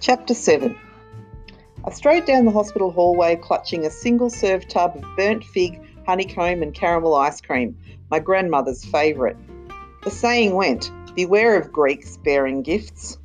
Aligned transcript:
Chapter 0.00 0.32
7 0.32 0.74
I 1.84 1.90
strode 1.90 2.24
down 2.24 2.46
the 2.46 2.50
hospital 2.50 2.90
hallway 2.90 3.36
clutching 3.36 3.84
a 3.84 3.90
single 3.90 4.30
serve 4.30 4.66
tub 4.66 4.96
of 4.96 5.04
burnt 5.14 5.44
fig, 5.44 5.78
honeycomb, 6.06 6.62
and 6.62 6.72
caramel 6.72 7.14
ice 7.14 7.42
cream, 7.42 7.76
my 8.10 8.18
grandmother's 8.18 8.82
favourite. 8.82 9.36
The 10.02 10.10
saying 10.10 10.54
went, 10.54 10.90
Beware 11.14 11.54
of 11.54 11.70
Greeks 11.70 12.16
bearing 12.16 12.62
gifts. 12.62 13.18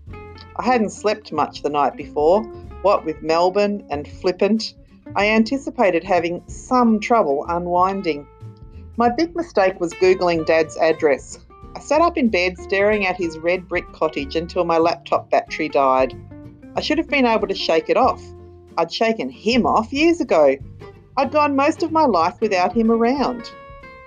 I 0.57 0.65
hadn't 0.65 0.89
slept 0.89 1.31
much 1.31 1.61
the 1.61 1.69
night 1.69 1.95
before, 1.95 2.43
what 2.81 3.05
with 3.05 3.23
Melbourne 3.23 3.87
and 3.89 4.05
flippant. 4.05 4.73
I 5.15 5.29
anticipated 5.29 6.03
having 6.03 6.43
some 6.47 6.99
trouble 6.99 7.45
unwinding. 7.47 8.27
My 8.97 9.07
big 9.07 9.33
mistake 9.33 9.79
was 9.79 9.93
Googling 9.93 10.45
Dad's 10.45 10.75
address. 10.75 11.39
I 11.73 11.79
sat 11.79 12.01
up 12.01 12.17
in 12.17 12.27
bed 12.27 12.57
staring 12.57 13.05
at 13.05 13.15
his 13.15 13.37
red 13.37 13.69
brick 13.69 13.89
cottage 13.93 14.35
until 14.35 14.65
my 14.65 14.77
laptop 14.77 15.29
battery 15.29 15.69
died. 15.69 16.13
I 16.75 16.81
should 16.81 16.97
have 16.97 17.07
been 17.07 17.25
able 17.25 17.47
to 17.47 17.55
shake 17.55 17.89
it 17.89 17.97
off. 17.97 18.21
I'd 18.77 18.91
shaken 18.91 19.29
him 19.29 19.65
off 19.65 19.93
years 19.93 20.19
ago. 20.19 20.57
I'd 21.15 21.31
gone 21.31 21.55
most 21.55 21.83
of 21.83 21.91
my 21.91 22.05
life 22.05 22.41
without 22.41 22.73
him 22.73 22.91
around. 22.91 23.49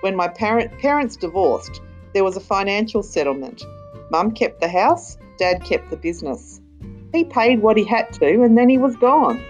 When 0.01 0.15
my 0.15 0.27
parent, 0.27 0.77
parents 0.77 1.15
divorced, 1.15 1.81
there 2.13 2.23
was 2.23 2.37
a 2.37 2.41
financial 2.41 3.01
settlement. 3.01 3.63
Mum 4.11 4.31
kept 4.31 4.61
the 4.61 4.67
house, 4.67 5.17
Dad 5.37 5.63
kept 5.63 5.89
the 5.89 5.97
business. 5.97 6.61
He 7.11 7.23
paid 7.23 7.61
what 7.61 7.77
he 7.77 7.83
had 7.83 8.13
to 8.13 8.43
and 8.43 8.57
then 8.57 8.69
he 8.69 8.77
was 8.77 8.95
gone. 8.97 9.43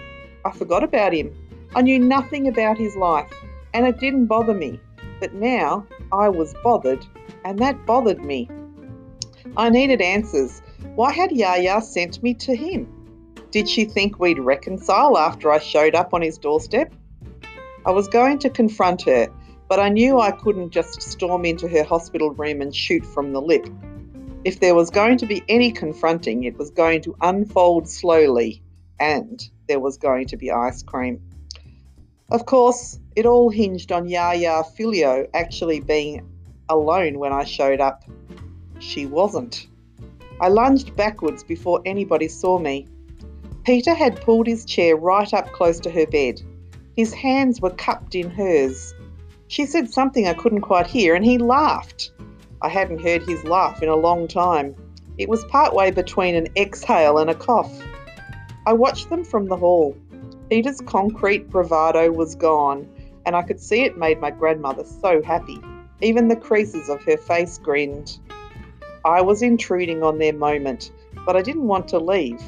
I 0.44 0.52
forgot 0.52 0.82
about 0.82 1.12
him. 1.12 1.34
I 1.74 1.82
knew 1.82 1.98
nothing 1.98 2.48
about 2.48 2.78
his 2.78 2.96
life 2.96 3.30
and 3.74 3.86
it 3.86 4.00
didn't 4.00 4.26
bother 4.26 4.54
me. 4.54 4.80
But 5.20 5.34
now 5.34 5.86
I 6.12 6.28
was 6.30 6.54
bothered, 6.64 7.04
and 7.44 7.58
that 7.58 7.84
bothered 7.84 8.24
me. 8.24 8.48
I 9.56 9.68
needed 9.68 10.00
answers. 10.00 10.62
Why 10.94 11.12
had 11.12 11.32
Yaya 11.32 11.82
sent 11.82 12.22
me 12.22 12.34
to 12.34 12.56
him? 12.56 12.99
Did 13.50 13.68
she 13.68 13.84
think 13.84 14.20
we'd 14.20 14.38
reconcile 14.38 15.18
after 15.18 15.50
I 15.50 15.58
showed 15.58 15.94
up 15.94 16.14
on 16.14 16.22
his 16.22 16.38
doorstep? 16.38 16.92
I 17.84 17.90
was 17.90 18.06
going 18.06 18.38
to 18.40 18.50
confront 18.50 19.02
her, 19.02 19.28
but 19.68 19.80
I 19.80 19.88
knew 19.88 20.20
I 20.20 20.30
couldn't 20.30 20.70
just 20.70 21.02
storm 21.02 21.44
into 21.44 21.66
her 21.66 21.82
hospital 21.82 22.30
room 22.30 22.60
and 22.60 22.74
shoot 22.74 23.04
from 23.04 23.32
the 23.32 23.40
lip. 23.40 23.66
If 24.44 24.60
there 24.60 24.74
was 24.74 24.90
going 24.90 25.18
to 25.18 25.26
be 25.26 25.42
any 25.48 25.72
confronting, 25.72 26.44
it 26.44 26.56
was 26.56 26.70
going 26.70 27.02
to 27.02 27.16
unfold 27.20 27.88
slowly, 27.88 28.62
and 29.00 29.42
there 29.66 29.80
was 29.80 29.96
going 29.96 30.26
to 30.28 30.36
be 30.36 30.50
ice 30.50 30.82
cream. 30.82 31.20
Of 32.30 32.46
course, 32.46 33.00
it 33.16 33.26
all 33.26 33.50
hinged 33.50 33.90
on 33.90 34.08
Yaya 34.08 34.62
Filio 34.76 35.26
actually 35.34 35.80
being 35.80 36.24
alone 36.68 37.18
when 37.18 37.32
I 37.32 37.44
showed 37.44 37.80
up. 37.80 38.04
She 38.78 39.06
wasn't. 39.06 39.66
I 40.40 40.48
lunged 40.48 40.94
backwards 40.94 41.42
before 41.42 41.82
anybody 41.84 42.28
saw 42.28 42.58
me. 42.58 42.86
Peter 43.64 43.92
had 43.92 44.20
pulled 44.22 44.46
his 44.46 44.64
chair 44.64 44.96
right 44.96 45.32
up 45.34 45.52
close 45.52 45.78
to 45.80 45.90
her 45.90 46.06
bed. 46.06 46.40
His 46.96 47.12
hands 47.12 47.60
were 47.60 47.70
cupped 47.70 48.14
in 48.14 48.30
hers. 48.30 48.94
She 49.48 49.66
said 49.66 49.92
something 49.92 50.26
I 50.26 50.34
couldn't 50.34 50.62
quite 50.62 50.86
hear, 50.86 51.14
and 51.14 51.24
he 51.24 51.36
laughed. 51.36 52.12
I 52.62 52.68
hadn't 52.68 53.02
heard 53.02 53.22
his 53.22 53.44
laugh 53.44 53.82
in 53.82 53.88
a 53.88 53.96
long 53.96 54.28
time. 54.28 54.74
It 55.18 55.28
was 55.28 55.44
partway 55.44 55.90
between 55.90 56.34
an 56.34 56.48
exhale 56.56 57.18
and 57.18 57.28
a 57.28 57.34
cough. 57.34 57.70
I 58.66 58.72
watched 58.72 59.10
them 59.10 59.24
from 59.24 59.46
the 59.46 59.56
hall. 59.56 59.96
Peter's 60.48 60.80
concrete 60.80 61.50
bravado 61.50 62.10
was 62.10 62.34
gone, 62.34 62.88
and 63.26 63.36
I 63.36 63.42
could 63.42 63.60
see 63.60 63.82
it 63.82 63.98
made 63.98 64.20
my 64.20 64.30
grandmother 64.30 64.84
so 64.84 65.22
happy. 65.22 65.60
Even 66.00 66.28
the 66.28 66.36
creases 66.36 66.88
of 66.88 67.02
her 67.04 67.18
face 67.18 67.58
grinned. 67.58 68.18
I 69.04 69.20
was 69.20 69.42
intruding 69.42 70.02
on 70.02 70.18
their 70.18 70.32
moment, 70.32 70.90
but 71.26 71.36
I 71.36 71.42
didn't 71.42 71.66
want 71.66 71.88
to 71.88 71.98
leave. 71.98 72.42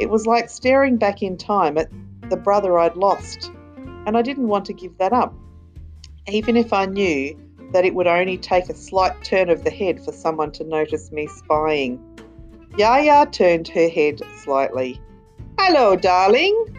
It 0.00 0.10
was 0.10 0.26
like 0.26 0.50
staring 0.50 0.96
back 0.96 1.22
in 1.22 1.36
time 1.36 1.78
at 1.78 1.88
the 2.28 2.36
brother 2.36 2.78
I'd 2.78 2.96
lost, 2.96 3.50
and 4.06 4.16
I 4.16 4.22
didn't 4.22 4.48
want 4.48 4.64
to 4.66 4.72
give 4.72 4.98
that 4.98 5.12
up, 5.12 5.34
even 6.26 6.56
if 6.56 6.72
I 6.72 6.86
knew 6.86 7.38
that 7.72 7.84
it 7.84 7.94
would 7.94 8.06
only 8.06 8.38
take 8.38 8.68
a 8.68 8.74
slight 8.74 9.22
turn 9.24 9.50
of 9.50 9.64
the 9.64 9.70
head 9.70 10.04
for 10.04 10.12
someone 10.12 10.52
to 10.52 10.64
notice 10.64 11.12
me 11.12 11.26
spying. 11.26 12.00
Yaya 12.76 13.26
turned 13.26 13.68
her 13.68 13.88
head 13.88 14.20
slightly. 14.42 15.00
Hello, 15.58 15.96
darling, 15.96 16.76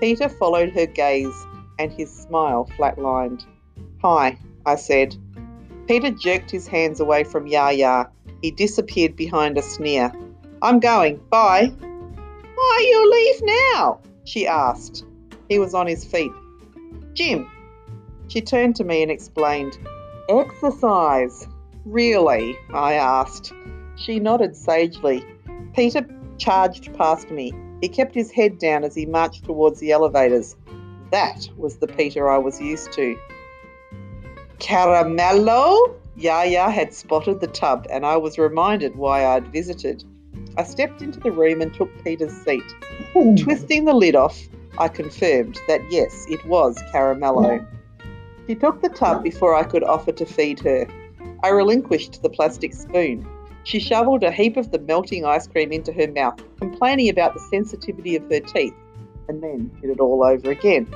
Peter 0.00 0.28
followed 0.28 0.70
her 0.70 0.86
gaze 0.86 1.46
and 1.78 1.92
his 1.92 2.10
smile 2.10 2.68
flatlined. 2.76 3.44
Hi, 4.02 4.38
I 4.64 4.76
said. 4.76 5.16
Peter 5.86 6.10
jerked 6.10 6.50
his 6.50 6.66
hands 6.66 7.00
away 7.00 7.24
from 7.24 7.46
Yaya. 7.46 8.08
He 8.42 8.50
disappeared 8.50 9.16
behind 9.16 9.58
a 9.58 9.62
sneer. 9.62 10.12
I'm 10.62 10.80
going. 10.80 11.20
Bye. 11.30 11.72
Why 12.64 12.88
you 12.90 13.10
leave 13.10 13.42
now? 13.74 14.00
she 14.24 14.46
asked. 14.46 15.04
He 15.50 15.58
was 15.58 15.74
on 15.74 15.86
his 15.86 16.02
feet. 16.02 16.32
Gym. 17.12 17.46
She 18.28 18.40
turned 18.40 18.74
to 18.76 18.84
me 18.84 19.02
and 19.02 19.10
explained. 19.10 19.78
Exercise. 20.30 21.46
Really? 21.84 22.56
I 22.72 22.94
asked. 22.94 23.52
She 23.96 24.18
nodded 24.18 24.56
sagely. 24.56 25.22
Peter 25.74 26.06
charged 26.38 26.94
past 26.94 27.30
me. 27.30 27.52
He 27.82 27.88
kept 27.88 28.14
his 28.14 28.32
head 28.32 28.58
down 28.58 28.82
as 28.82 28.94
he 28.94 29.04
marched 29.04 29.44
towards 29.44 29.78
the 29.78 29.92
elevators. 29.92 30.56
That 31.10 31.46
was 31.58 31.76
the 31.76 31.86
Peter 31.86 32.30
I 32.30 32.38
was 32.38 32.62
used 32.62 32.92
to. 32.92 33.14
Caramello? 34.58 35.94
Yaya 36.16 36.70
had 36.70 36.94
spotted 36.94 37.40
the 37.40 37.46
tub, 37.46 37.86
and 37.90 38.06
I 38.06 38.16
was 38.16 38.38
reminded 38.38 38.96
why 38.96 39.26
I'd 39.26 39.48
visited. 39.48 40.02
I 40.56 40.62
stepped 40.62 41.02
into 41.02 41.20
the 41.20 41.32
room 41.32 41.60
and 41.60 41.74
took 41.74 41.90
Peter's 42.04 42.32
seat. 42.32 42.62
Twisting 43.38 43.84
the 43.84 43.92
lid 43.92 44.14
off, 44.14 44.40
I 44.78 44.88
confirmed 44.88 45.58
that 45.68 45.80
yes, 45.90 46.26
it 46.28 46.44
was 46.46 46.80
Caramello. 46.92 47.66
She 48.46 48.54
took 48.54 48.80
the 48.82 48.88
tub 48.88 49.22
before 49.22 49.54
I 49.54 49.64
could 49.64 49.82
offer 49.82 50.12
to 50.12 50.24
feed 50.24 50.60
her. 50.60 50.86
I 51.42 51.48
relinquished 51.48 52.22
the 52.22 52.30
plastic 52.30 52.72
spoon. 52.72 53.26
She 53.64 53.80
shoveled 53.80 54.22
a 54.22 54.30
heap 54.30 54.56
of 54.56 54.70
the 54.70 54.78
melting 54.78 55.24
ice 55.24 55.46
cream 55.46 55.72
into 55.72 55.92
her 55.92 56.06
mouth, 56.08 56.40
complaining 56.58 57.08
about 57.08 57.34
the 57.34 57.40
sensitivity 57.40 58.14
of 58.14 58.30
her 58.30 58.40
teeth, 58.40 58.74
and 59.28 59.42
then 59.42 59.70
did 59.80 59.90
it 59.90 60.00
all 60.00 60.22
over 60.22 60.50
again. 60.50 60.86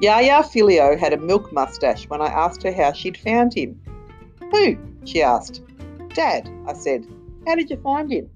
Yaya 0.00 0.42
Filio 0.44 0.96
had 0.96 1.12
a 1.12 1.18
milk 1.18 1.52
mustache 1.52 2.08
when 2.08 2.22
I 2.22 2.28
asked 2.28 2.62
her 2.62 2.72
how 2.72 2.92
she'd 2.92 3.18
found 3.18 3.52
him. 3.52 3.80
Who? 4.52 4.76
she 5.04 5.22
asked. 5.22 5.62
Dad, 6.14 6.48
I 6.66 6.72
said. 6.72 7.06
How 7.50 7.56
did 7.56 7.68
you 7.68 7.78
find 7.78 8.12
him? 8.12 8.30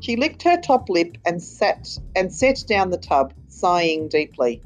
She 0.00 0.16
licked 0.16 0.42
her 0.42 0.60
top 0.60 0.88
lip 0.88 1.18
and 1.24 1.40
sat 1.40 1.96
and 2.16 2.34
set 2.34 2.64
down 2.66 2.90
the 2.90 2.98
tub, 2.98 3.32
sighing 3.46 4.08
deeply. 4.08 4.60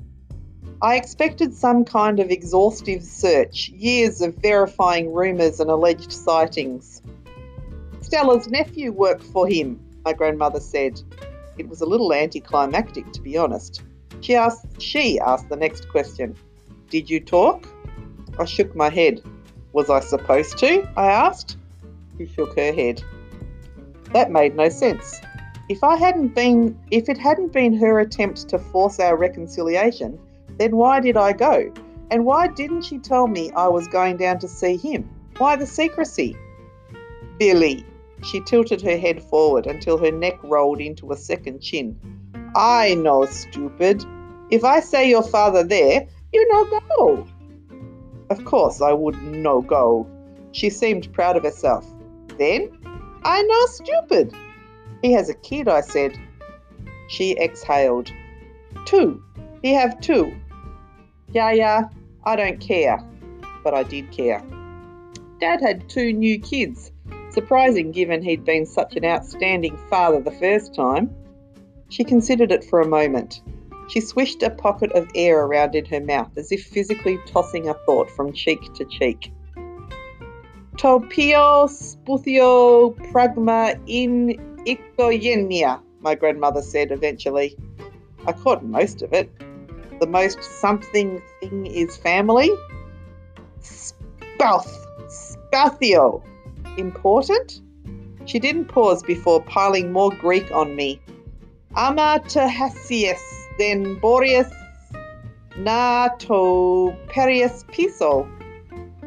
I 0.81 0.97
expected 0.97 1.53
some 1.53 1.85
kind 1.85 2.19
of 2.19 2.31
exhaustive 2.31 3.03
search, 3.03 3.69
years 3.69 4.23
of 4.23 4.37
verifying 4.37 5.13
rumours 5.13 5.61
and 5.61 5.71
alleged 5.71 6.15
sightings. 6.15 7.03
Stella's 8.01 8.49
nephew 8.49 8.91
worked 8.91 9.25
for 9.25 9.47
him, 9.47 9.79
my 10.03 10.15
grandmother 10.15 10.61
said. 10.61 11.03
It 11.59 11.69
was 11.69 11.83
a 11.83 11.87
little 11.87 12.15
anticlimactic, 12.15 13.13
to 13.13 13.21
be 13.21 13.37
honest. 13.37 13.83
She 14.23 14.35
asked, 14.35 14.81
she 14.81 15.21
asked 15.21 15.51
the 15.51 15.57
next 15.57 15.91
question. 15.91 16.35
Did 16.89 17.11
you 17.11 17.21
talk? 17.21 17.69
I 18.39 18.47
shook 18.47 18.75
my 18.75 18.89
head. 18.89 19.21
Was 19.75 19.91
I 19.91 20.01
supposed 20.01 20.57
to? 20.57 20.89
I 20.97 21.09
asked. 21.09 21.59
She 22.17 22.25
shook 22.29 22.57
her 22.57 22.73
head. 22.73 23.05
That 24.13 24.31
made 24.31 24.57
no 24.57 24.69
sense. 24.69 25.21
If 25.69 25.85
I 25.85 25.97
hadn't 25.97 26.35
been 26.35 26.79
if 26.91 27.09
it 27.09 27.19
hadn't 27.19 27.53
been 27.53 27.75
her 27.75 28.01
attempt 28.01 28.49
to 28.49 28.59
force 28.59 28.99
our 29.01 29.17
reconciliation, 29.17 30.19
then 30.57 30.77
why 30.77 31.01
did 31.01 31.17
I 31.17 31.33
go? 31.33 31.73
And 32.11 32.25
why 32.25 32.49
didn't 32.49 32.83
she 32.83 32.99
tell 32.99 33.27
me 33.27 33.51
I 33.53 33.69
was 33.69 33.87
going 33.87 34.17
down 34.17 34.39
to 34.39 34.49
see 34.49 34.77
him? 34.77 35.09
Why 35.37 35.57
the 35.57 35.67
secrecy? 35.67 36.37
Billy, 37.39 37.85
she 38.25 38.41
tilted 38.41 38.81
her 38.83 38.97
head 38.97 39.23
forward 39.23 39.67
until 39.67 39.99
her 39.99 40.11
neck 40.11 40.39
rolled 40.43 40.81
into 40.81 41.13
a 41.13 41.17
second 41.17 41.61
chin. 41.61 41.99
I 42.57 42.95
know, 42.95 43.27
stupid. 43.27 44.05
If 44.51 44.65
I 44.65 44.81
say 44.81 45.09
your 45.09 45.23
father 45.23 45.63
there, 45.63 46.07
you 46.33 46.49
no 46.51 46.81
go. 46.89 47.27
Of 48.31 48.45
course 48.45 48.81
I 48.81 48.93
would 48.93 49.23
no 49.23 49.61
go. 49.61 50.07
She 50.53 50.71
seemed 50.71 51.13
proud 51.13 51.37
of 51.37 51.45
herself. 51.45 51.87
Then, 52.39 52.71
I 53.25 53.43
know 53.43 53.67
stupid. 53.67 54.35
He 55.03 55.13
has 55.13 55.29
a 55.29 55.35
kid, 55.35 55.69
I 55.69 55.81
said. 55.81 56.19
She 57.09 57.37
exhaled. 57.39 58.11
Two. 58.85 59.23
He 59.63 59.73
have 59.73 60.01
two. 60.01 60.35
Yeah, 61.33 61.53
yeah, 61.53 61.89
I 62.25 62.37
don't 62.37 62.61
care. 62.61 63.03
But 63.65 63.75
I 63.75 63.83
did 63.83 64.11
care. 64.13 64.43
Dad 65.41 65.61
had 65.61 65.89
two 65.89 66.13
new 66.13 66.39
kids. 66.39 66.93
Surprising 67.31 67.93
given 67.93 68.23
he'd 68.23 68.45
been 68.45 68.67
such 68.67 68.97
an 68.97 69.05
outstanding 69.05 69.77
father 69.89 70.21
the 70.21 70.33
first 70.33 70.75
time. 70.75 71.15
She 71.89 72.05
considered 72.05 72.53
it 72.53 72.65
for 72.65 72.81
a 72.81 72.89
moment. 72.89 73.43
She 73.89 74.01
swished 74.01 74.43
a 74.43 74.51
pocket 74.51 74.93
of 74.93 75.09
air 75.15 75.45
around 75.45 75.75
in 75.75 75.85
her 75.87 76.01
mouth 76.01 76.37
as 76.37 76.53
if 76.53 76.65
physically 76.65 77.19
tossing 77.27 77.69
a 77.69 77.75
thought 77.75 78.11
from 78.11 78.33
cheek 78.33 78.61
to 78.75 78.85
cheek. 78.85 79.33
Topio 80.79 81.67
sputhio 81.67 82.95
pragma 83.11 83.77
in 83.89 84.39
ikogenia, 84.65 85.81
my 86.01 86.15
grandmother 86.15 86.63
said 86.63 86.93
eventually. 86.93 87.57
I 88.29 88.33
caught 88.33 88.63
most 88.63 89.03
of 89.03 89.13
it. 89.13 89.29
The 89.99 90.07
most 90.07 90.41
something 90.41 91.21
thing 91.41 91.67
is 91.67 91.97
family. 91.97 92.49
Spouth, 93.61 94.87
spathio. 95.09 96.23
Important? 96.77 97.61
She 98.27 98.39
didn't 98.39 98.67
pause 98.67 99.03
before 99.03 99.43
piling 99.43 99.91
more 99.91 100.13
Greek 100.13 100.49
on 100.53 100.77
me. 100.77 101.01
Ama 101.75 102.21
Amatahasius, 102.23 103.19
then 103.59 103.99
Boreas 103.99 104.53
na 105.57 106.09
to 106.21 106.95
Perius 107.09 107.65
Piso. 107.73 108.29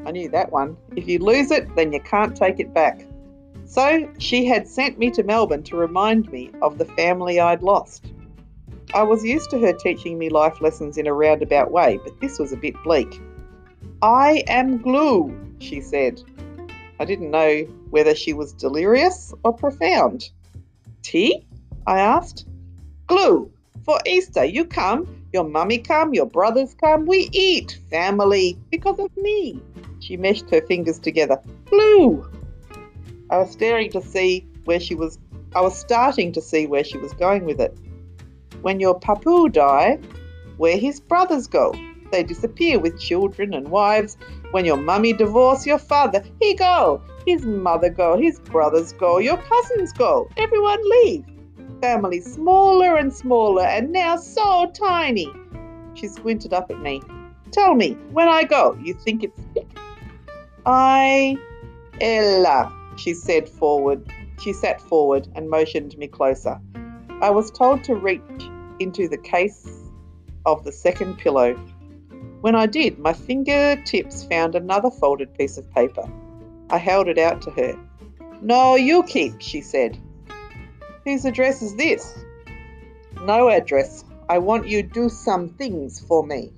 I 0.05 0.11
knew 0.11 0.29
that 0.29 0.51
one. 0.51 0.77
If 0.95 1.07
you 1.07 1.19
lose 1.19 1.51
it, 1.51 1.75
then 1.75 1.91
you 1.93 1.99
can't 2.01 2.35
take 2.35 2.59
it 2.59 2.73
back. 2.73 3.05
So 3.65 4.09
she 4.17 4.45
had 4.45 4.67
sent 4.67 4.99
me 4.99 5.11
to 5.11 5.23
Melbourne 5.23 5.63
to 5.63 5.77
remind 5.77 6.31
me 6.31 6.51
of 6.61 6.77
the 6.77 6.85
family 6.85 7.39
I'd 7.39 7.63
lost. 7.63 8.11
I 8.93 9.03
was 9.03 9.23
used 9.23 9.49
to 9.51 9.59
her 9.59 9.71
teaching 9.71 10.17
me 10.17 10.29
life 10.29 10.59
lessons 10.59 10.97
in 10.97 11.07
a 11.07 11.13
roundabout 11.13 11.71
way, 11.71 11.99
but 12.03 12.19
this 12.19 12.37
was 12.39 12.51
a 12.51 12.57
bit 12.57 12.75
bleak. 12.83 13.21
I 14.01 14.43
am 14.47 14.81
glue, 14.81 15.33
she 15.59 15.79
said. 15.79 16.21
I 16.99 17.05
didn't 17.05 17.31
know 17.31 17.61
whether 17.89 18.13
she 18.13 18.33
was 18.33 18.51
delirious 18.51 19.33
or 19.43 19.53
profound. 19.53 20.29
Tea? 21.03 21.45
I 21.87 21.99
asked. 21.99 22.45
Glue. 23.07 23.51
For 23.83 23.99
Easter, 24.05 24.43
you 24.43 24.65
come, 24.65 25.25
your 25.33 25.43
mummy 25.43 25.77
come, 25.77 26.13
your 26.13 26.25
brothers 26.25 26.73
come, 26.73 27.05
we 27.05 27.29
eat, 27.31 27.79
family, 27.89 28.57
because 28.69 28.99
of 28.99 29.15
me. 29.17 29.61
She 30.01 30.17
meshed 30.17 30.49
her 30.49 30.61
fingers 30.61 30.99
together. 30.99 31.39
Glue. 31.69 32.27
I 33.29 33.37
was 33.37 33.51
staring 33.51 33.91
to 33.91 34.01
see 34.01 34.45
where 34.65 34.79
she 34.79 34.95
was. 34.95 35.19
I 35.55 35.61
was 35.61 35.77
starting 35.77 36.31
to 36.33 36.41
see 36.41 36.65
where 36.65 36.83
she 36.83 36.97
was 36.97 37.13
going 37.13 37.45
with 37.45 37.61
it. 37.61 37.77
When 38.61 38.79
your 38.79 38.99
papu 38.99 39.51
die, 39.51 39.99
where 40.57 40.77
his 40.77 40.99
brothers 40.99 41.47
go? 41.47 41.73
They 42.11 42.23
disappear 42.23 42.79
with 42.79 42.99
children 42.99 43.53
and 43.53 43.69
wives. 43.69 44.17
When 44.51 44.65
your 44.65 44.77
mummy 44.77 45.13
divorce 45.13 45.65
your 45.65 45.77
father, 45.77 46.23
he 46.41 46.55
go. 46.55 47.01
His 47.27 47.45
mother 47.45 47.89
go. 47.89 48.17
His 48.17 48.39
brothers 48.39 48.93
go. 48.93 49.19
Your 49.19 49.37
cousins 49.37 49.93
go. 49.93 50.29
Everyone 50.35 50.79
leave. 50.89 51.25
Family 51.79 52.21
smaller 52.21 52.97
and 52.97 53.13
smaller, 53.13 53.63
and 53.63 53.91
now 53.91 54.15
so 54.17 54.71
tiny. 54.73 55.31
She 55.93 56.07
squinted 56.07 56.53
up 56.53 56.71
at 56.71 56.79
me. 56.79 57.01
Tell 57.51 57.75
me, 57.75 57.97
when 58.11 58.27
I 58.27 58.43
go, 58.43 58.77
you 58.81 58.93
think 58.93 59.23
it's? 59.23 59.41
I, 60.65 61.37
Ella, 61.99 62.71
she 62.95 63.13
said 63.13 63.49
forward. 63.49 64.11
She 64.39 64.53
sat 64.53 64.81
forward 64.81 65.27
and 65.35 65.49
motioned 65.49 65.97
me 65.97 66.07
closer. 66.07 66.59
I 67.21 67.29
was 67.29 67.51
told 67.51 67.83
to 67.85 67.95
reach 67.95 68.21
into 68.79 69.07
the 69.07 69.17
case 69.17 69.67
of 70.45 70.63
the 70.63 70.71
second 70.71 71.17
pillow. 71.17 71.53
When 72.41 72.55
I 72.55 72.65
did, 72.65 72.97
my 72.97 73.13
fingertips 73.13 74.25
found 74.25 74.55
another 74.55 74.89
folded 74.89 75.33
piece 75.37 75.57
of 75.57 75.69
paper. 75.71 76.09
I 76.69 76.77
held 76.77 77.07
it 77.07 77.17
out 77.17 77.41
to 77.43 77.51
her. 77.51 77.77
No, 78.41 78.75
you 78.75 79.03
keep, 79.03 79.39
she 79.39 79.61
said. 79.61 79.97
Whose 81.05 81.25
address 81.25 81.61
is 81.61 81.75
this? 81.75 82.17
No 83.23 83.49
address. 83.49 84.03
I 84.29 84.39
want 84.39 84.67
you 84.67 84.81
do 84.81 85.09
some 85.09 85.49
things 85.49 85.99
for 85.99 86.25
me. 86.25 86.51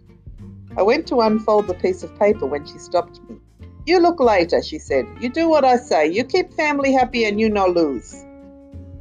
I 0.78 0.82
went 0.82 1.08
to 1.08 1.22
unfold 1.22 1.68
the 1.68 1.74
piece 1.74 2.04
of 2.04 2.18
paper 2.18 2.46
when 2.46 2.66
she 2.66 2.78
stopped 2.78 3.20
me. 3.30 3.38
You 3.86 4.00
look 4.00 4.20
later, 4.20 4.62
she 4.62 4.80
said. 4.80 5.06
You 5.20 5.30
do 5.30 5.50
what 5.50 5.66
I 5.66 5.76
say. 5.76 6.08
You 6.08 6.24
keep 6.24 6.54
family 6.54 6.94
happy 6.94 7.26
and 7.26 7.40
you 7.40 7.50
no 7.50 7.68
lose. 7.68 8.24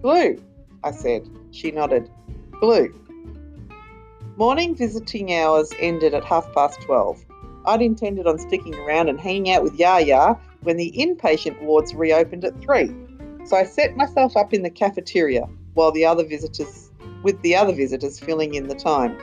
Blue, 0.00 0.43
I 0.82 0.90
said. 0.90 1.29
She 1.52 1.70
nodded. 1.70 2.11
Blue. 2.61 2.93
Morning 4.37 4.75
visiting 4.75 5.34
hours 5.34 5.73
ended 5.79 6.14
at 6.14 6.25
half 6.25 6.52
past 6.52 6.81
twelve. 6.81 7.25
I'd 7.64 7.81
intended 7.81 8.26
on 8.26 8.40
sticking 8.40 8.75
around 8.75 9.08
and 9.08 9.20
hanging 9.20 9.52
out 9.52 9.62
with 9.62 9.79
Yaya 9.79 10.37
when 10.62 10.79
the 10.79 10.93
inpatient 10.99 11.62
wards 11.62 11.94
reopened 11.94 12.44
at 12.44 12.61
three. 12.61 12.93
So 13.44 13.56
I 13.56 13.64
set 13.64 13.96
myself 13.96 14.37
up 14.37 14.52
in 14.52 14.62
the 14.62 14.70
cafeteria 14.70 15.49
while 15.75 15.93
the 15.93 16.05
other 16.05 16.25
visitors 16.25 16.90
with 17.23 17.40
the 17.43 17.55
other 17.55 17.73
visitors 17.73 18.19
filling 18.19 18.55
in 18.55 18.67
the 18.67 18.75
time. 18.75 19.17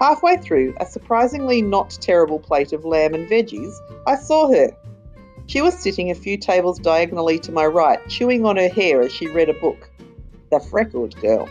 Halfway 0.00 0.36
through 0.36 0.74
a 0.80 0.86
surprisingly 0.86 1.62
not 1.62 1.96
terrible 2.00 2.40
plate 2.40 2.72
of 2.72 2.84
lamb 2.84 3.14
and 3.14 3.28
veggies, 3.30 3.72
I 4.06 4.16
saw 4.16 4.52
her. 4.52 4.76
She 5.52 5.60
was 5.60 5.74
sitting 5.74 6.10
a 6.10 6.14
few 6.14 6.38
tables 6.38 6.78
diagonally 6.78 7.38
to 7.40 7.52
my 7.52 7.66
right, 7.66 7.98
chewing 8.08 8.46
on 8.46 8.56
her 8.56 8.70
hair 8.70 9.02
as 9.02 9.12
she 9.12 9.28
read 9.28 9.50
a 9.50 9.60
book. 9.60 9.90
The 10.50 10.58
freckled 10.58 11.14
girl. 11.20 11.46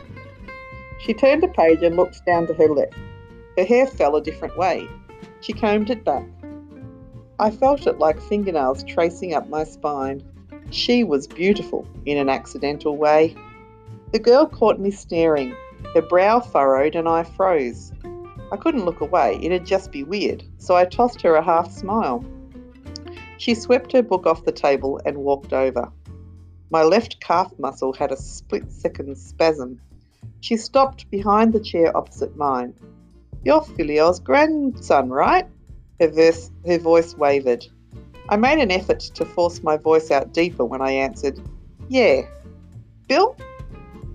She 1.01 1.13
turned 1.13 1.43
a 1.43 1.47
page 1.47 1.83
and 1.83 1.95
looked 1.95 2.25
down 2.25 2.47
to 2.47 2.55
her 2.55 2.67
left. 2.67 2.95
Her 3.55 3.63
hair 3.63 3.85
fell 3.85 4.15
a 4.15 4.23
different 4.23 4.57
way. 4.57 4.87
She 5.41 5.53
combed 5.53 5.91
it 5.91 6.03
back. 6.03 6.25
I 7.37 7.51
felt 7.51 7.85
it 7.85 7.99
like 7.99 8.19
fingernails 8.19 8.83
tracing 8.85 9.35
up 9.35 9.47
my 9.49 9.65
spine. 9.65 10.23
She 10.71 11.03
was 11.03 11.27
beautiful 11.27 11.85
in 12.07 12.17
an 12.17 12.27
accidental 12.27 12.97
way. 12.97 13.35
The 14.13 14.17
girl 14.17 14.47
caught 14.47 14.79
me 14.79 14.89
staring. 14.89 15.55
Her 15.93 16.01
brow 16.01 16.39
furrowed 16.39 16.95
and 16.95 17.07
I 17.07 17.21
froze. 17.21 17.91
I 18.51 18.57
couldn't 18.57 18.85
look 18.85 19.01
away, 19.01 19.37
it'd 19.43 19.67
just 19.67 19.91
be 19.91 20.03
weird, 20.03 20.43
so 20.57 20.75
I 20.75 20.85
tossed 20.85 21.21
her 21.21 21.35
a 21.35 21.43
half 21.43 21.71
smile. 21.71 22.25
She 23.41 23.55
swept 23.55 23.91
her 23.93 24.03
book 24.03 24.27
off 24.27 24.45
the 24.45 24.51
table 24.51 25.01
and 25.03 25.17
walked 25.17 25.51
over. 25.51 25.91
My 26.69 26.83
left 26.83 27.19
calf 27.21 27.51
muscle 27.57 27.91
had 27.91 28.11
a 28.11 28.15
split 28.15 28.71
second 28.71 29.17
spasm. 29.17 29.81
She 30.41 30.55
stopped 30.57 31.09
behind 31.09 31.51
the 31.51 31.59
chair 31.59 31.97
opposite 31.97 32.37
mine. 32.37 32.75
You're 33.43 33.65
grandson, 34.23 35.09
right? 35.09 35.47
Her, 35.99 36.09
verse, 36.09 36.51
her 36.67 36.77
voice 36.77 37.15
wavered. 37.15 37.65
I 38.29 38.35
made 38.35 38.59
an 38.59 38.69
effort 38.69 38.99
to 38.99 39.25
force 39.25 39.63
my 39.63 39.75
voice 39.75 40.11
out 40.11 40.33
deeper 40.33 40.63
when 40.63 40.83
I 40.83 40.91
answered, 40.91 41.41
Yeah. 41.89 42.27
Bill? 43.07 43.35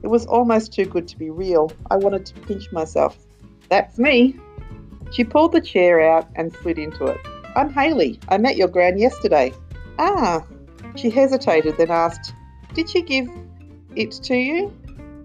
It 0.05 0.06
was 0.06 0.25
almost 0.26 0.73
too 0.73 0.84
good 0.84 1.08
to 1.08 1.19
be 1.19 1.31
real. 1.31 1.73
I 1.90 1.96
wanted 1.96 2.26
to 2.26 2.34
pinch 2.43 2.70
myself. 2.70 3.19
That's 3.70 3.99
me. 3.99 4.37
She 5.11 5.25
pulled 5.25 5.50
the 5.50 5.61
chair 5.61 6.00
out 6.00 6.28
and 6.37 6.52
slid 6.52 6.78
into 6.78 7.06
it. 7.06 7.20
I'm 7.56 7.73
Haley. 7.73 8.20
I 8.29 8.37
met 8.37 8.58
your 8.58 8.69
gran 8.69 8.99
yesterday. 8.99 9.50
Ah. 9.99 10.44
She 10.94 11.08
hesitated, 11.08 11.78
then 11.78 11.90
asked, 11.90 12.35
Did 12.75 12.90
she 12.90 13.00
give 13.00 13.31
it 13.95 14.12
to 14.12 14.37
you? 14.37 14.71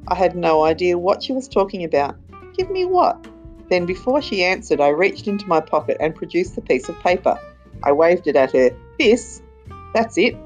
I 0.08 0.16
had 0.16 0.38
no 0.38 0.64
idea 0.64 0.98
what 0.98 1.22
she 1.22 1.34
was 1.34 1.50
talking 1.50 1.84
about. 1.84 2.16
Give 2.56 2.72
me 2.72 2.86
what? 2.86 3.28
Then, 3.70 3.86
before 3.86 4.22
she 4.22 4.46
answered, 4.46 4.80
I 4.80 4.88
reached 4.88 5.28
into 5.28 5.46
my 5.46 5.60
pocket 5.60 5.98
and 6.00 6.16
produced 6.16 6.56
the 6.56 6.62
piece 6.62 6.88
of 6.88 6.98
paper. 7.02 7.38
I 7.84 7.92
waved 7.92 8.28
it 8.28 8.38
at 8.38 8.54
her. 8.54 8.72
This? 8.98 9.42
That's 9.94 10.18
it. 10.18 10.38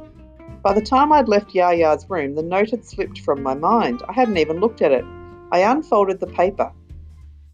By 0.63 0.73
the 0.73 0.81
time 0.81 1.11
I'd 1.11 1.29
left 1.29 1.53
Yaya's 1.53 2.09
room, 2.09 2.33
the 2.33 2.41
note 2.41 2.71
had 2.71 2.83
slipped 2.83 3.19
from 3.19 3.43
my 3.43 3.53
mind. 3.53 4.01
I 4.09 4.13
hadn't 4.13 4.37
even 4.37 4.59
looked 4.59 4.81
at 4.81 4.91
it. 4.91 5.05
I 5.51 5.59
unfolded 5.59 6.19
the 6.19 6.25
paper. 6.25 6.71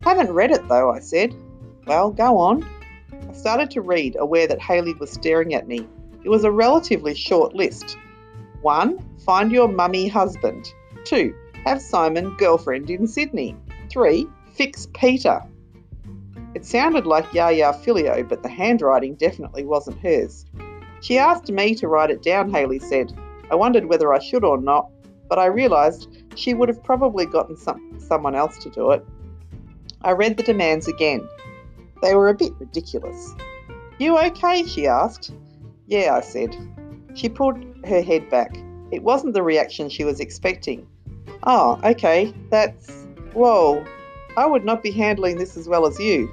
Haven't 0.04 0.32
read 0.32 0.52
it 0.52 0.66
though, 0.70 0.90
I 0.90 1.00
said. 1.00 1.36
Well, 1.86 2.12
go 2.12 2.38
on. 2.38 2.66
I 3.30 3.34
started 3.34 3.72
to 3.72 3.82
read, 3.82 4.16
aware 4.20 4.48
that 4.48 4.62
Haley 4.62 4.94
was 4.96 5.12
staring 5.12 5.54
at 5.54 5.68
me. 5.68 5.88
It 6.24 6.30
was 6.30 6.44
a 6.44 6.52
relatively 6.52 7.16
short 7.16 7.56
list. 7.56 7.98
1. 8.62 9.20
Find 9.26 9.52
your 9.52 9.68
mummy 9.68 10.08
husband. 10.08 10.74
2. 11.06 11.34
Have 11.66 11.82
Simon 11.82 12.36
girlfriend 12.38 12.90
in 12.90 13.08
Sydney. 13.08 13.56
3. 13.90 14.28
Fix 14.54 14.88
Peter. 14.94 15.42
It 16.54 16.66
sounded 16.66 17.06
like 17.06 17.34
Yaya 17.34 17.74
Filio, 17.74 18.24
but 18.24 18.44
the 18.44 18.50
handwriting 18.50 19.16
definitely 19.16 19.66
wasn't 19.66 20.00
hers. 20.00 20.46
She 21.02 21.18
asked 21.18 21.50
me 21.50 21.74
to 21.76 21.88
write 21.88 22.12
it 22.12 22.22
down, 22.22 22.52
Haley 22.52 22.80
said. 22.80 23.14
I 23.50 23.56
wondered 23.56 23.86
whether 23.86 24.14
I 24.14 24.20
should 24.20 24.44
or 24.44 24.60
not, 24.60 24.90
but 25.30 25.40
I 25.40 25.46
realised 25.46 26.24
she 26.36 26.54
would 26.54 26.70
have 26.70 26.84
probably 26.84 27.26
gotten 27.26 27.56
some, 27.56 27.98
someone 28.00 28.36
else 28.36 28.58
to 28.60 28.70
do 28.70 28.92
it. 28.92 29.06
I 30.02 30.12
read 30.12 30.38
the 30.38 30.44
demands 30.44 30.88
again. 30.88 31.28
They 32.02 32.16
were 32.16 32.30
a 32.30 32.34
bit 32.34 32.54
ridiculous. 32.60 33.36
You 34.00 34.18
okay? 34.18 34.66
she 34.66 34.88
asked. 34.88 35.34
Yeah, 35.88 36.16
I 36.16 36.22
said. 36.22 36.56
She 37.14 37.30
pulled 37.30 37.64
her 37.86 38.02
head 38.02 38.30
back. 38.30 38.58
It 38.92 39.04
wasn't 39.04 39.34
the 39.34 39.44
reaction 39.44 39.90
she 39.90 40.04
was 40.04 40.20
expecting. 40.20 40.88
Oh, 41.44 41.80
okay, 41.84 42.34
that's. 42.50 43.06
Whoa, 43.34 43.86
I 44.36 44.46
would 44.46 44.66
not 44.66 44.84
be 44.84 44.92
handling 44.92 45.38
this 45.38 45.56
as 45.58 45.68
well 45.68 45.86
as 45.86 46.00
you. 46.00 46.32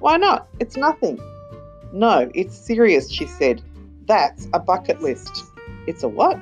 Why 0.00 0.16
not? 0.16 0.48
It's 0.60 0.76
nothing. 0.76 1.18
No, 1.92 2.30
it's 2.34 2.56
serious, 2.56 3.10
she 3.10 3.26
said. 3.26 3.62
That's 4.06 4.48
a 4.52 4.58
bucket 4.60 5.00
list. 5.00 5.44
It's 5.86 6.02
a 6.02 6.08
what? 6.08 6.38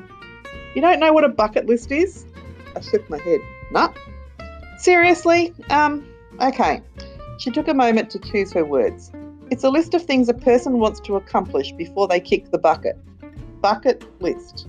You 0.74 0.82
don't 0.82 0.98
know 0.98 1.12
what 1.12 1.24
a 1.24 1.28
bucket 1.28 1.66
list 1.66 1.92
is? 1.92 2.26
I 2.74 2.80
shook 2.80 3.08
my 3.08 3.18
head. 3.18 3.40
Nah. 3.70 3.92
Seriously? 4.78 5.54
Um, 5.70 6.06
okay. 6.40 6.82
She 7.38 7.50
took 7.50 7.68
a 7.68 7.74
moment 7.74 8.10
to 8.10 8.18
choose 8.18 8.52
her 8.52 8.64
words. 8.64 9.12
It's 9.50 9.64
a 9.64 9.70
list 9.70 9.94
of 9.94 10.02
things 10.02 10.28
a 10.28 10.34
person 10.34 10.78
wants 10.78 11.00
to 11.00 11.16
accomplish 11.16 11.72
before 11.72 12.08
they 12.08 12.20
kick 12.20 12.50
the 12.50 12.58
bucket. 12.58 12.96
Bucket 13.60 14.04
list. 14.20 14.66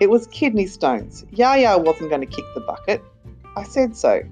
It 0.00 0.10
was 0.10 0.26
kidney 0.28 0.66
stones. 0.66 1.24
Yaya 1.30 1.78
wasn't 1.78 2.10
going 2.10 2.22
to 2.22 2.26
kick 2.26 2.44
the 2.54 2.60
bucket. 2.60 3.02
I 3.56 3.62
said 3.62 3.96
so. 3.96 4.22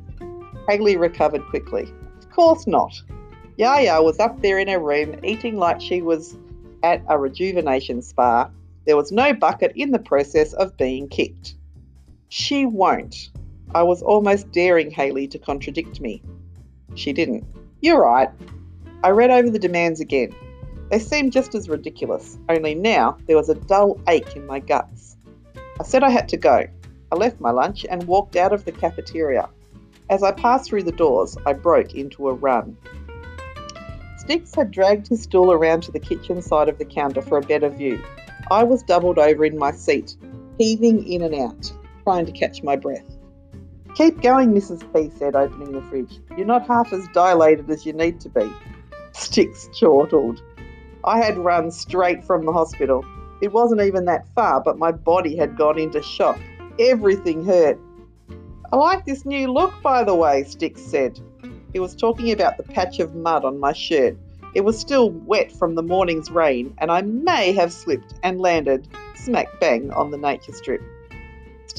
Haley 0.68 0.96
recovered 0.96 1.46
quickly. 1.46 1.92
Of 2.18 2.30
course 2.30 2.66
not. 2.66 2.92
Yaya 3.56 4.02
was 4.02 4.18
up 4.18 4.40
there 4.40 4.58
in 4.58 4.68
her 4.68 4.78
room 4.78 5.20
eating 5.22 5.56
like 5.56 5.80
she 5.80 6.02
was 6.02 6.36
at 6.82 7.02
a 7.08 7.18
rejuvenation 7.18 8.02
spa. 8.02 8.50
There 8.86 8.96
was 8.96 9.12
no 9.12 9.34
bucket 9.34 9.72
in 9.76 9.90
the 9.90 9.98
process 9.98 10.54
of 10.54 10.76
being 10.76 11.08
kicked. 11.08 11.54
She 12.28 12.64
won't. 12.64 13.30
I 13.74 13.82
was 13.82 14.02
almost 14.02 14.50
daring 14.50 14.90
Haley 14.90 15.28
to 15.28 15.38
contradict 15.38 16.00
me. 16.00 16.22
She 16.94 17.12
didn't. 17.12 17.44
You're 17.80 18.02
right. 18.02 18.28
I 19.02 19.10
read 19.10 19.30
over 19.30 19.50
the 19.50 19.58
demands 19.58 20.00
again. 20.00 20.34
They 20.90 20.98
seemed 20.98 21.32
just 21.32 21.54
as 21.54 21.68
ridiculous, 21.68 22.38
only 22.48 22.74
now 22.74 23.16
there 23.26 23.36
was 23.36 23.48
a 23.48 23.54
dull 23.54 24.00
ache 24.08 24.36
in 24.36 24.46
my 24.46 24.58
guts. 24.58 25.16
I 25.78 25.84
said 25.84 26.02
I 26.02 26.10
had 26.10 26.28
to 26.30 26.36
go. 26.36 26.66
I 27.12 27.14
left 27.14 27.40
my 27.40 27.50
lunch 27.50 27.86
and 27.88 28.04
walked 28.04 28.36
out 28.36 28.52
of 28.52 28.64
the 28.64 28.72
cafeteria. 28.72 29.48
As 30.10 30.22
I 30.22 30.32
passed 30.32 30.68
through 30.68 30.82
the 30.82 30.92
doors, 30.92 31.36
I 31.46 31.52
broke 31.52 31.94
into 31.94 32.28
a 32.28 32.34
run. 32.34 32.76
Sticks 34.18 34.54
had 34.54 34.70
dragged 34.70 35.08
his 35.08 35.22
stool 35.22 35.52
around 35.52 35.82
to 35.84 35.92
the 35.92 36.00
kitchen 36.00 36.42
side 36.42 36.68
of 36.68 36.78
the 36.78 36.84
counter 36.84 37.22
for 37.22 37.38
a 37.38 37.42
better 37.42 37.68
view. 37.68 38.02
I 38.50 38.64
was 38.64 38.82
doubled 38.82 39.18
over 39.18 39.44
in 39.44 39.56
my 39.56 39.72
seat, 39.72 40.16
heaving 40.58 41.06
in 41.06 41.22
and 41.22 41.34
out, 41.34 41.72
trying 42.02 42.26
to 42.26 42.32
catch 42.32 42.62
my 42.62 42.76
breath. 42.76 43.09
Keep 43.94 44.22
going, 44.22 44.52
Mrs. 44.52 44.80
P 44.94 45.10
said, 45.18 45.34
opening 45.34 45.72
the 45.72 45.82
fridge. 45.82 46.20
You're 46.36 46.46
not 46.46 46.66
half 46.66 46.92
as 46.92 47.06
dilated 47.08 47.68
as 47.70 47.84
you 47.84 47.92
need 47.92 48.20
to 48.20 48.28
be. 48.28 48.50
Sticks 49.12 49.68
chortled. 49.74 50.42
I 51.04 51.18
had 51.18 51.36
run 51.36 51.70
straight 51.70 52.24
from 52.24 52.46
the 52.46 52.52
hospital. 52.52 53.04
It 53.40 53.52
wasn't 53.52 53.80
even 53.80 54.04
that 54.04 54.28
far, 54.34 54.60
but 54.60 54.78
my 54.78 54.92
body 54.92 55.36
had 55.36 55.56
gone 55.56 55.78
into 55.78 56.02
shock. 56.02 56.38
Everything 56.78 57.44
hurt. 57.44 57.78
I 58.72 58.76
like 58.76 59.04
this 59.04 59.26
new 59.26 59.52
look, 59.52 59.72
by 59.82 60.04
the 60.04 60.14
way, 60.14 60.44
Sticks 60.44 60.82
said. 60.82 61.18
He 61.72 61.80
was 61.80 61.94
talking 61.94 62.30
about 62.30 62.56
the 62.56 62.62
patch 62.62 63.00
of 63.00 63.14
mud 63.14 63.44
on 63.44 63.58
my 63.58 63.72
shirt. 63.72 64.16
It 64.54 64.62
was 64.62 64.78
still 64.78 65.10
wet 65.10 65.50
from 65.50 65.74
the 65.74 65.82
morning's 65.82 66.30
rain, 66.30 66.74
and 66.78 66.90
I 66.90 67.02
may 67.02 67.52
have 67.52 67.72
slipped 67.72 68.14
and 68.22 68.40
landed 68.40 68.86
smack 69.16 69.60
bang 69.60 69.90
on 69.92 70.10
the 70.10 70.18
nature 70.18 70.52
strip. 70.52 70.80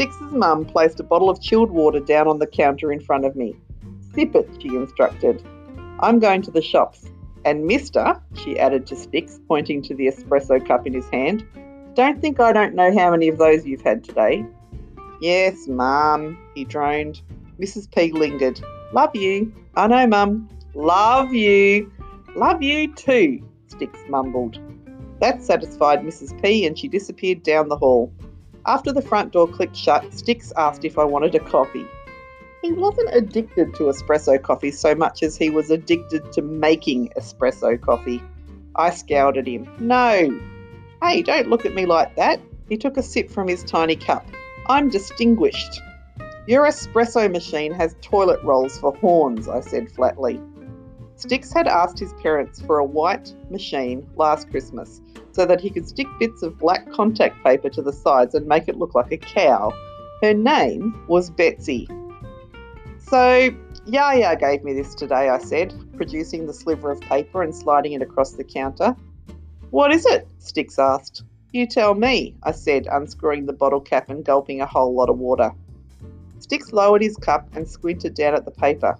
Sticks's 0.01 0.31
mum 0.31 0.65
placed 0.65 0.99
a 0.99 1.03
bottle 1.03 1.29
of 1.29 1.39
chilled 1.39 1.69
water 1.69 1.99
down 1.99 2.27
on 2.27 2.39
the 2.39 2.47
counter 2.47 2.91
in 2.91 2.99
front 2.99 3.23
of 3.23 3.35
me. 3.35 3.55
Sip 4.15 4.33
it, 4.33 4.49
she 4.59 4.69
instructed. 4.69 5.43
I'm 5.99 6.17
going 6.17 6.41
to 6.41 6.49
the 6.49 6.59
shops. 6.59 7.05
And 7.45 7.67
mister, 7.67 8.19
she 8.33 8.57
added 8.57 8.87
to 8.87 8.95
Sticks, 8.95 9.39
pointing 9.47 9.83
to 9.83 9.93
the 9.93 10.07
espresso 10.07 10.67
cup 10.67 10.87
in 10.87 10.93
his 10.95 11.07
hand, 11.09 11.45
don't 11.93 12.19
think 12.19 12.39
I 12.39 12.51
don't 12.51 12.73
know 12.73 12.91
how 12.97 13.11
many 13.11 13.27
of 13.27 13.37
those 13.37 13.63
you've 13.63 13.83
had 13.83 14.03
today. 14.03 14.43
Yes, 15.21 15.67
mum, 15.67 16.35
he 16.55 16.65
droned. 16.65 17.21
Mrs. 17.59 17.91
P 17.91 18.11
lingered. 18.11 18.59
Love 18.93 19.15
you. 19.15 19.53
I 19.75 19.85
know, 19.85 20.07
mum. 20.07 20.49
Love 20.73 21.31
you. 21.31 21.91
Love 22.35 22.63
you 22.63 22.91
too, 22.95 23.47
Sticks 23.67 23.99
mumbled. 24.09 24.57
That 25.19 25.43
satisfied 25.43 25.99
Mrs. 25.99 26.41
P 26.41 26.65
and 26.65 26.75
she 26.75 26.87
disappeared 26.87 27.43
down 27.43 27.69
the 27.69 27.77
hall. 27.77 28.11
After 28.65 28.91
the 28.91 29.01
front 29.01 29.33
door 29.33 29.47
clicked 29.47 29.75
shut, 29.75 30.13
Sticks 30.13 30.53
asked 30.55 30.85
if 30.85 30.99
I 30.99 31.03
wanted 31.03 31.33
a 31.35 31.39
coffee. 31.39 31.85
He 32.61 32.71
wasn't 32.71 33.09
addicted 33.11 33.73
to 33.75 33.83
espresso 33.85 34.39
coffee 34.39 34.69
so 34.69 34.93
much 34.93 35.23
as 35.23 35.35
he 35.35 35.49
was 35.49 35.71
addicted 35.71 36.31
to 36.33 36.43
making 36.43 37.09
espresso 37.17 37.79
coffee. 37.81 38.21
I 38.75 38.91
scowled 38.91 39.37
at 39.37 39.47
him. 39.47 39.67
No. 39.79 40.39
Hey, 41.01 41.23
don't 41.23 41.49
look 41.49 41.65
at 41.65 41.73
me 41.73 41.87
like 41.87 42.15
that. 42.17 42.39
He 42.69 42.77
took 42.77 42.97
a 42.97 43.03
sip 43.03 43.31
from 43.31 43.47
his 43.47 43.63
tiny 43.63 43.95
cup. 43.95 44.25
I'm 44.67 44.89
distinguished. 44.89 45.81
Your 46.47 46.65
espresso 46.65 47.31
machine 47.31 47.73
has 47.73 47.95
toilet 48.01 48.43
rolls 48.43 48.77
for 48.77 48.95
horns, 48.97 49.47
I 49.47 49.61
said 49.61 49.91
flatly. 49.91 50.39
Sticks 51.21 51.53
had 51.53 51.67
asked 51.67 51.99
his 51.99 52.13
parents 52.13 52.59
for 52.63 52.79
a 52.79 52.83
white 52.83 53.31
machine 53.51 54.09
last 54.15 54.49
Christmas, 54.49 55.01
so 55.33 55.45
that 55.45 55.61
he 55.61 55.69
could 55.69 55.87
stick 55.87 56.07
bits 56.19 56.41
of 56.41 56.57
black 56.57 56.91
contact 56.91 57.43
paper 57.43 57.69
to 57.69 57.83
the 57.83 57.93
sides 57.93 58.33
and 58.33 58.47
make 58.47 58.67
it 58.67 58.75
look 58.75 58.95
like 58.95 59.11
a 59.11 59.17
cow. 59.17 59.71
Her 60.23 60.33
name 60.33 61.05
was 61.07 61.29
Betsy. 61.29 61.87
So, 62.97 63.51
Yaya 63.85 64.35
gave 64.35 64.63
me 64.63 64.73
this 64.73 64.95
today, 64.95 65.29
I 65.29 65.37
said, 65.37 65.75
producing 65.95 66.47
the 66.47 66.53
sliver 66.55 66.89
of 66.89 66.99
paper 67.01 67.43
and 67.43 67.55
sliding 67.55 67.93
it 67.93 68.01
across 68.01 68.31
the 68.31 68.43
counter. 68.43 68.95
What 69.69 69.91
is 69.91 70.07
it? 70.07 70.27
Sticks 70.39 70.79
asked. 70.79 71.23
You 71.51 71.67
tell 71.67 71.93
me, 71.93 72.35
I 72.41 72.51
said, 72.51 72.87
unscrewing 72.91 73.45
the 73.45 73.53
bottle 73.53 73.81
cap 73.81 74.09
and 74.09 74.25
gulping 74.25 74.61
a 74.61 74.65
whole 74.65 74.95
lot 74.95 75.09
of 75.09 75.19
water. 75.19 75.51
Sticks 76.39 76.73
lowered 76.73 77.03
his 77.03 77.15
cup 77.15 77.47
and 77.55 77.67
squinted 77.67 78.15
down 78.15 78.33
at 78.33 78.45
the 78.45 78.51
paper. 78.51 78.97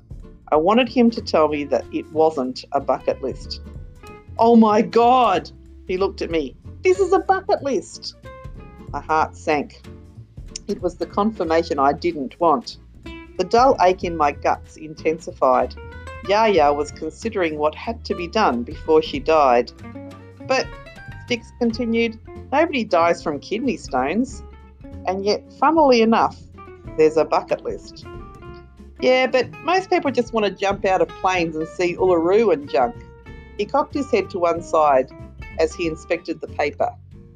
I 0.52 0.58
wanted 0.58 0.90
him 0.90 1.10
to 1.12 1.22
tell 1.22 1.48
me 1.48 1.64
that 1.66 1.86
it 1.94 2.12
wasn't 2.12 2.66
a 2.74 2.82
bucket 2.82 3.22
list. 3.22 3.62
Oh 4.38 4.58
my 4.58 4.82
God! 4.82 5.50
He 5.88 5.98
looked 5.98 6.22
at 6.22 6.30
me. 6.30 6.56
This 6.84 7.00
is 7.00 7.14
a 7.14 7.20
bucket 7.20 7.64
list. 7.64 8.16
My 8.90 9.00
heart 9.00 9.38
sank. 9.38 9.82
It 10.68 10.82
was 10.82 10.98
the 10.98 11.06
confirmation 11.06 11.80
I 11.80 11.94
didn't 11.94 12.40
want. 12.40 12.78
The 13.38 13.46
dull 13.46 13.78
ache 13.82 14.04
in 14.04 14.18
my 14.18 14.34
guts 14.34 14.76
intensified. 14.76 15.76
Yaya 16.28 16.74
was 16.74 16.92
considering 16.92 17.58
what 17.58 17.74
had 17.74 18.04
to 18.06 18.16
be 18.16 18.28
done 18.28 18.64
before 18.64 19.02
she 19.02 19.20
died. 19.20 19.72
But, 20.48 20.68
Sticks 21.26 21.52
continued, 21.60 22.20
nobody 22.52 22.84
dies 22.84 23.24
from 23.24 23.40
kidney 23.40 23.78
stones. 23.78 24.44
And 25.08 25.26
yet, 25.26 25.42
funnily 25.54 26.02
enough, 26.02 26.38
there's 26.98 27.16
a 27.16 27.24
bucket 27.24 27.64
list. 27.64 28.06
Yeah, 29.02 29.26
but 29.28 29.52
most 29.64 29.90
people 29.90 30.12
just 30.12 30.32
want 30.32 30.46
to 30.46 30.52
jump 30.52 30.86
out 30.86 31.02
of 31.02 31.08
planes 31.08 31.56
and 31.56 31.68
see 31.68 31.96
Uluru 31.96 32.54
and 32.54 32.70
junk. 32.70 32.96
He 33.58 33.66
cocked 33.66 33.96
his 33.96 34.10
head 34.12 34.30
to 34.30 34.40
one 34.40 34.62
side 34.62 35.10
as 35.60 35.74
he 35.74 35.88
inspected 35.88 36.40
the 36.40 36.48
paper, 36.48 36.90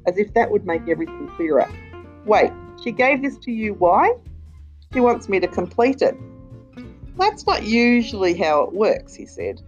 as 0.06 0.16
if 0.16 0.32
that 0.34 0.50
would 0.50 0.64
make 0.64 0.88
everything 0.88 1.28
clearer. 1.36 1.68
Wait, 2.24 2.52
she 2.82 2.92
gave 2.92 3.22
this 3.22 3.36
to 3.38 3.50
you 3.50 3.74
why? 3.74 4.14
She 4.92 5.00
wants 5.00 5.28
me 5.28 5.40
to 5.40 5.48
complete 5.48 6.02
it. 6.02 6.16
That's 7.18 7.46
not 7.46 7.64
usually 7.64 8.34
how 8.34 8.62
it 8.62 8.72
works, 8.72 9.14
he 9.14 9.26
said. 9.26 9.60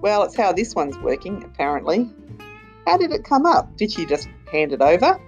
Well, 0.00 0.22
it's 0.22 0.36
how 0.36 0.52
this 0.52 0.74
one's 0.74 0.98
working, 0.98 1.42
apparently. 1.42 2.10
How 2.86 2.96
did 2.96 3.10
it 3.10 3.24
come 3.24 3.46
up? 3.46 3.76
Did 3.76 3.90
she 3.90 4.06
just 4.06 4.28
hand 4.52 4.72
it 4.72 4.82
over? 4.82 5.18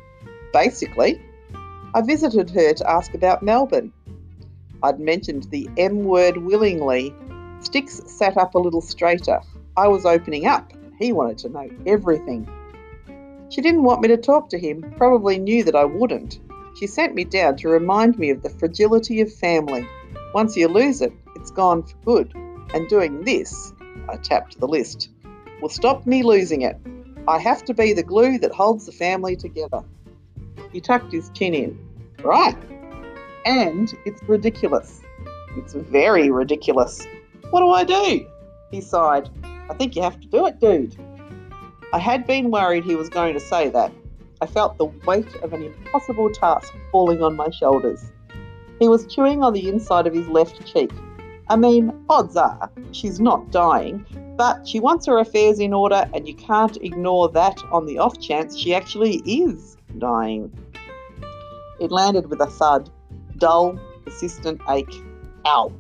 Basically. 0.53 1.21
I 1.95 2.03
visited 2.03 2.51
her 2.51 2.75
to 2.75 2.91
ask 2.91 3.15
about 3.15 3.43
Melbourne. 3.43 3.93
I'd 4.87 5.00
mentioned 5.00 5.49
the 5.50 5.69
M 5.76 6.05
word 6.05 6.37
willingly. 6.37 7.12
Sticks 7.59 8.00
sat 8.07 8.37
up 8.37 8.55
a 8.55 8.59
little 8.61 8.81
straighter. 8.81 9.40
I 9.76 9.88
was 9.88 10.07
opening 10.07 10.47
up. 10.47 10.73
He 11.00 11.12
wanted 11.12 11.38
to 11.38 11.49
know 11.49 11.69
everything. 11.87 12.49
She 13.49 13.62
didn't 13.62 13.83
want 13.83 14.00
me 14.00 14.07
to 14.09 14.16
talk 14.16 14.49
to 14.50 14.59
him, 14.61 14.85
probably 14.97 15.38
knew 15.38 15.64
that 15.64 15.75
I 15.75 15.85
wouldn't. 15.85 16.38
She 16.78 16.87
sent 16.87 17.16
me 17.16 17.25
down 17.25 17.57
to 17.57 17.69
remind 17.69 18.16
me 18.16 18.31
of 18.31 18.45
the 18.45 18.50
fragility 18.50 19.21
of 19.21 19.33
family. 19.33 19.85
Once 20.33 20.57
you 20.57 20.69
lose 20.69 21.02
it, 21.02 21.12
it's 21.35 21.50
gone 21.50 21.83
for 21.83 21.97
good. 22.05 22.33
And 22.73 22.88
doing 22.88 23.25
this, 23.25 23.73
I 24.09 24.19
tapped 24.19 24.61
the 24.61 24.69
list, 24.69 25.11
will 25.61 25.69
stop 25.69 26.07
me 26.07 26.23
losing 26.23 26.62
it. 26.62 26.78
I 27.26 27.40
have 27.40 27.64
to 27.64 27.75
be 27.75 27.93
the 27.93 28.05
glue 28.05 28.38
that 28.38 28.52
holds 28.52 28.87
the 28.87 28.93
family 28.93 29.35
together. 29.35 29.83
He 30.73 30.81
tucked 30.81 31.12
his 31.12 31.28
chin 31.31 31.55
in. 31.55 31.76
Right. 32.23 32.57
And 33.47 33.97
it's 34.05 34.23
ridiculous. 34.25 35.00
It's 35.57 35.73
very 35.73 36.31
ridiculous. 36.31 37.07
What 37.50 37.61
do 37.61 37.71
I 37.71 37.85
do? 37.85 38.26
He 38.73 38.81
sighed. 38.81 39.31
I 39.71 39.75
think 39.75 39.95
you 39.95 40.03
have 40.03 40.21
to 40.21 40.26
do 40.26 40.47
it, 40.47 40.59
dude. 40.59 40.97
I 41.93 42.00
had 42.00 42.26
been 42.26 42.50
worried 42.50 42.85
he 42.85 42.97
was 42.97 43.09
going 43.09 43.35
to 43.35 43.41
say 43.41 43.69
that. 43.71 43.93
I 44.41 44.47
felt 44.47 44.76
the 44.79 44.87
weight 45.07 45.33
of 45.37 45.53
an 45.53 45.62
impossible 45.62 46.31
task 46.31 46.75
falling 46.91 47.23
on 47.23 47.37
my 47.37 47.49
shoulders. 47.50 48.11
He 48.81 48.88
was 48.88 49.07
chewing 49.07 49.45
on 49.45 49.53
the 49.53 49.69
inside 49.69 50.09
of 50.09 50.12
his 50.12 50.26
left 50.26 50.67
cheek. 50.67 50.91
I 51.49 51.55
mean, 51.55 52.05
odds 52.11 52.37
are 52.37 52.69
she's 52.91 53.21
not 53.21 53.53
dying, 53.53 54.05
but 54.37 54.67
she 54.67 54.81
wants 54.81 55.07
her 55.07 55.19
affairs 55.19 55.61
in 55.61 55.73
order, 55.73 56.11
and 56.12 56.26
you 56.26 56.35
can't 56.35 56.76
ignore 56.79 57.29
that 57.31 57.62
on 57.71 57.87
the 57.87 57.99
off 57.99 58.21
chance 58.21 58.59
she 58.59 58.75
actually 58.75 59.19
is 59.25 59.76
dying. 59.99 60.53
It 61.79 61.93
landed 61.93 62.29
with 62.29 62.41
a 62.41 62.47
thud, 62.47 62.91
dull, 63.38 63.78
persistent 64.05 64.61
ache. 64.69 65.02
Ow. 65.47 65.73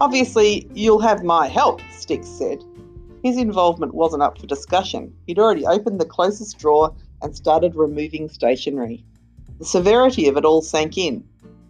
Obviously, 0.00 0.68
you'll 0.74 1.00
have 1.00 1.24
my 1.24 1.46
help, 1.46 1.80
Sticks 1.90 2.28
said. 2.28 2.64
His 3.22 3.36
involvement 3.36 3.94
wasn't 3.94 4.22
up 4.22 4.38
for 4.38 4.46
discussion. 4.46 5.12
He'd 5.26 5.38
already 5.38 5.66
opened 5.66 6.00
the 6.00 6.06
closest 6.06 6.58
drawer 6.58 6.94
and 7.22 7.36
started 7.36 7.74
removing 7.74 8.28
stationery. 8.28 9.04
The 9.58 9.66
severity 9.66 10.26
of 10.28 10.38
it 10.38 10.44
all 10.44 10.62
sank 10.62 10.96
in. 10.96 11.22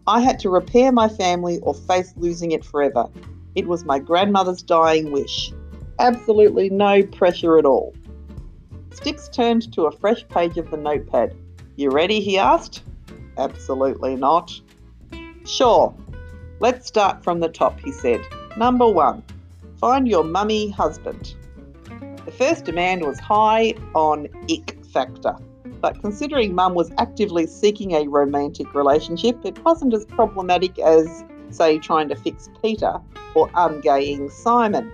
I 0.07 0.21
had 0.21 0.39
to 0.41 0.51
repair 0.51 0.93
my 0.93 1.09
family 1.09 1.59
or 1.63 1.75
face 1.75 2.15
losing 2.17 2.53
it 2.53 2.65
forever. 2.65 3.09
It 3.55 3.67
was 3.67 3.85
my 3.85 3.99
grandmother's 3.99 4.63
dying 4.63 5.11
wish. 5.11 5.53
Absolutely 5.99 6.71
no 6.71 7.03
pressure 7.03 7.59
at 7.59 7.65
all. 7.65 7.95
Sticks 8.93 9.29
turned 9.29 9.73
to 9.73 9.87
a 9.87 9.93
fresh 9.93 10.27
page 10.29 10.57
of 10.57 10.71
the 10.71 10.77
notepad. 10.77 11.35
You 11.77 11.91
ready? 11.91 12.21
he 12.21 12.39
asked. 12.39 12.83
Absolutely 13.37 14.17
not. 14.17 14.53
Sure. 15.47 15.95
Let's 16.61 16.87
start 16.87 17.25
from 17.25 17.41
the 17.41 17.49
top, 17.49 17.81
he 17.81 17.93
said. 17.93 18.21
Number 18.57 18.87
one, 18.87 19.23
find 19.79 20.07
your 20.07 20.25
mummy 20.25 20.71
husband. 20.71 21.35
The 22.25 22.33
first 22.33 22.67
demand 22.67 23.03
was 23.05 23.19
high 23.19 23.75
on 23.95 24.29
ick 24.51 24.77
factor, 24.93 25.37
but 25.81 26.01
considering 26.03 26.55
mum 26.55 26.75
was 26.75 26.93
actively 26.99 27.47
seeking 27.47 27.93
a 27.93 28.07
romantic 28.07 28.75
relationship, 28.75 29.39
it 29.45 29.65
wasn't 29.65 29.95
as 29.95 30.05
problematic 30.05 30.79
as, 30.79 31.25
say, 31.49 31.79
trying 31.79 32.11
to 32.11 32.17
fix 32.17 32.51
Peter 32.63 33.01
or 33.35 33.49
ungaying 33.51 34.31
Simon. 34.31 34.93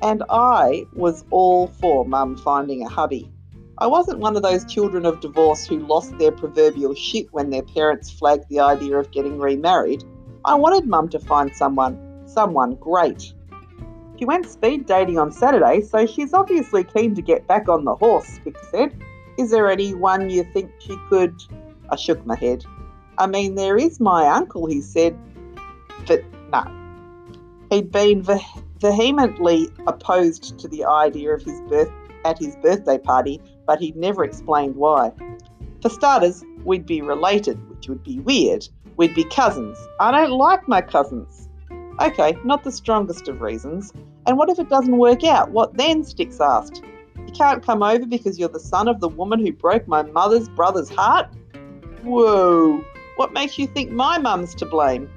And 0.00 0.22
I 0.30 0.86
was 0.92 1.24
all 1.30 1.66
for 1.66 2.04
mum 2.04 2.36
finding 2.36 2.82
a 2.82 2.88
hubby. 2.88 3.33
I 3.78 3.88
wasn't 3.88 4.20
one 4.20 4.36
of 4.36 4.42
those 4.42 4.64
children 4.64 5.04
of 5.04 5.18
divorce 5.20 5.66
who 5.66 5.80
lost 5.80 6.16
their 6.18 6.30
proverbial 6.30 6.94
shit 6.94 7.26
when 7.32 7.50
their 7.50 7.62
parents 7.62 8.08
flagged 8.08 8.48
the 8.48 8.60
idea 8.60 8.96
of 8.96 9.10
getting 9.10 9.38
remarried. 9.38 10.04
I 10.44 10.54
wanted 10.54 10.86
mum 10.86 11.08
to 11.08 11.18
find 11.18 11.54
someone, 11.54 12.22
someone 12.26 12.76
great. 12.76 13.34
She 14.16 14.26
went 14.26 14.48
speed 14.48 14.86
dating 14.86 15.18
on 15.18 15.32
Saturday, 15.32 15.80
so 15.80 16.06
she's 16.06 16.32
obviously 16.32 16.84
keen 16.84 17.16
to 17.16 17.22
get 17.22 17.48
back 17.48 17.68
on 17.68 17.84
the 17.84 17.96
horse, 17.96 18.38
Vic 18.44 18.56
said. 18.70 18.94
Is 19.38 19.50
there 19.50 19.68
anyone 19.68 20.30
you 20.30 20.44
think 20.44 20.70
she 20.78 20.96
could? 21.08 21.34
I 21.90 21.96
shook 21.96 22.24
my 22.24 22.36
head. 22.36 22.64
I 23.18 23.26
mean, 23.26 23.56
there 23.56 23.76
is 23.76 23.98
my 23.98 24.28
uncle, 24.28 24.66
he 24.66 24.80
said, 24.80 25.18
but 26.06 26.22
no. 26.52 26.64
He'd 27.70 27.90
been 27.90 28.22
ve- 28.22 28.38
vehemently 28.78 29.68
opposed 29.88 30.60
to 30.60 30.68
the 30.68 30.84
idea 30.84 31.34
of 31.34 31.42
his 31.42 31.60
birth 31.62 31.90
at 32.24 32.38
his 32.38 32.54
birthday 32.56 32.98
party, 32.98 33.40
but 33.66 33.80
he'd 33.80 33.96
never 33.96 34.24
explained 34.24 34.76
why. 34.76 35.12
For 35.82 35.88
starters, 35.88 36.44
we'd 36.64 36.86
be 36.86 37.02
related, 37.02 37.58
which 37.68 37.88
would 37.88 38.02
be 38.02 38.20
weird. 38.20 38.66
We'd 38.96 39.14
be 39.14 39.24
cousins. 39.24 39.78
I 40.00 40.10
don't 40.10 40.30
like 40.30 40.68
my 40.68 40.80
cousins. 40.80 41.48
Okay, 42.00 42.36
not 42.44 42.64
the 42.64 42.72
strongest 42.72 43.28
of 43.28 43.40
reasons. 43.40 43.92
And 44.26 44.38
what 44.38 44.48
if 44.48 44.58
it 44.58 44.68
doesn't 44.68 44.96
work 44.96 45.24
out? 45.24 45.50
What 45.50 45.76
then? 45.76 46.02
Sticks 46.02 46.40
asked. 46.40 46.82
You 47.16 47.32
can't 47.32 47.62
come 47.62 47.82
over 47.82 48.06
because 48.06 48.38
you're 48.38 48.48
the 48.48 48.60
son 48.60 48.88
of 48.88 49.00
the 49.00 49.08
woman 49.08 49.40
who 49.40 49.52
broke 49.52 49.86
my 49.86 50.02
mother's 50.02 50.48
brother's 50.48 50.88
heart? 50.88 51.28
Whoa, 52.02 52.84
what 53.16 53.32
makes 53.32 53.58
you 53.58 53.66
think 53.66 53.90
my 53.90 54.18
mum's 54.18 54.54
to 54.56 54.66
blame? 54.66 55.10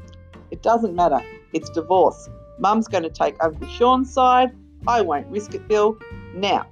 It 0.52 0.62
doesn't 0.62 0.96
matter. 0.96 1.22
It's 1.54 1.70
divorce. 1.70 2.30
Mum's 2.60 2.88
going 2.88 3.04
to 3.04 3.10
take 3.10 3.36
Uncle 3.42 3.68
Sean's 3.68 4.12
side. 4.12 4.52
I 4.88 5.02
won't 5.02 5.28
risk 5.28 5.54
it, 5.54 5.68
Bill. 5.68 5.98
Now, 6.34 6.68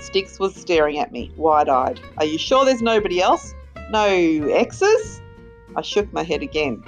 Sticks 0.00 0.38
was 0.38 0.54
staring 0.54 0.98
at 0.98 1.12
me, 1.12 1.32
wide 1.36 1.68
eyed. 1.68 2.00
Are 2.18 2.24
you 2.24 2.38
sure 2.38 2.64
there's 2.64 2.82
nobody 2.82 3.20
else? 3.20 3.54
No 3.90 4.06
exes? 4.06 5.20
I 5.76 5.82
shook 5.82 6.12
my 6.12 6.22
head 6.22 6.42
again. 6.42 6.82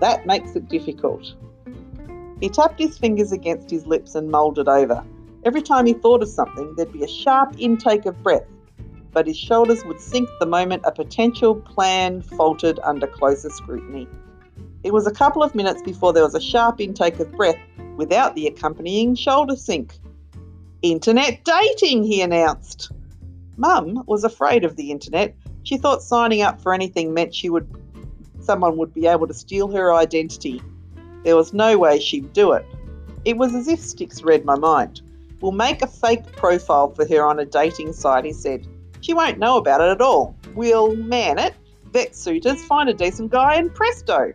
That 0.00 0.26
makes 0.26 0.54
it 0.56 0.68
difficult. 0.68 1.34
He 2.40 2.48
tapped 2.48 2.78
his 2.78 2.98
fingers 2.98 3.32
against 3.32 3.70
his 3.70 3.86
lips 3.86 4.14
and 4.14 4.30
mulled 4.30 4.58
it 4.58 4.68
over. 4.68 5.04
Every 5.44 5.62
time 5.62 5.86
he 5.86 5.92
thought 5.92 6.22
of 6.22 6.28
something, 6.28 6.74
there'd 6.76 6.92
be 6.92 7.04
a 7.04 7.08
sharp 7.08 7.54
intake 7.58 8.06
of 8.06 8.22
breath, 8.22 8.46
but 9.12 9.26
his 9.26 9.36
shoulders 9.36 9.84
would 9.84 10.00
sink 10.00 10.28
the 10.40 10.46
moment 10.46 10.82
a 10.84 10.92
potential 10.92 11.54
plan 11.54 12.22
faltered 12.22 12.78
under 12.84 13.06
closer 13.06 13.50
scrutiny. 13.50 14.06
It 14.84 14.92
was 14.92 15.06
a 15.06 15.12
couple 15.12 15.42
of 15.42 15.54
minutes 15.54 15.82
before 15.82 16.12
there 16.12 16.22
was 16.22 16.34
a 16.34 16.40
sharp 16.40 16.80
intake 16.80 17.18
of 17.18 17.32
breath 17.32 17.58
without 17.96 18.34
the 18.34 18.46
accompanying 18.46 19.14
shoulder 19.14 19.56
sink. 19.56 19.98
Internet 20.82 21.44
dating, 21.44 22.04
he 22.04 22.22
announced. 22.22 22.92
Mum 23.56 24.04
was 24.06 24.22
afraid 24.22 24.64
of 24.64 24.76
the 24.76 24.92
internet. 24.92 25.34
She 25.64 25.76
thought 25.76 26.02
signing 26.02 26.42
up 26.42 26.60
for 26.60 26.72
anything 26.72 27.12
meant 27.12 27.34
she 27.34 27.50
would 27.50 27.68
someone 28.40 28.76
would 28.76 28.94
be 28.94 29.06
able 29.06 29.26
to 29.26 29.34
steal 29.34 29.68
her 29.68 29.92
identity. 29.92 30.62
There 31.24 31.36
was 31.36 31.52
no 31.52 31.76
way 31.76 31.98
she'd 31.98 32.32
do 32.32 32.52
it. 32.52 32.64
It 33.24 33.36
was 33.36 33.54
as 33.54 33.66
if 33.66 33.80
Sticks 33.80 34.22
read 34.22 34.44
my 34.44 34.54
mind. 34.54 35.02
We'll 35.40 35.52
make 35.52 35.82
a 35.82 35.86
fake 35.88 36.30
profile 36.32 36.94
for 36.94 37.06
her 37.06 37.26
on 37.26 37.40
a 37.40 37.44
dating 37.44 37.92
site, 37.92 38.24
he 38.24 38.32
said. 38.32 38.66
She 39.00 39.12
won't 39.12 39.38
know 39.38 39.56
about 39.56 39.80
it 39.80 39.90
at 39.90 40.00
all. 40.00 40.36
We'll 40.54 40.94
man 40.94 41.38
it, 41.38 41.54
vet 41.92 42.14
suitors, 42.14 42.64
find 42.64 42.88
a 42.88 42.94
decent 42.94 43.32
guy, 43.32 43.56
and 43.56 43.74
presto. 43.74 44.32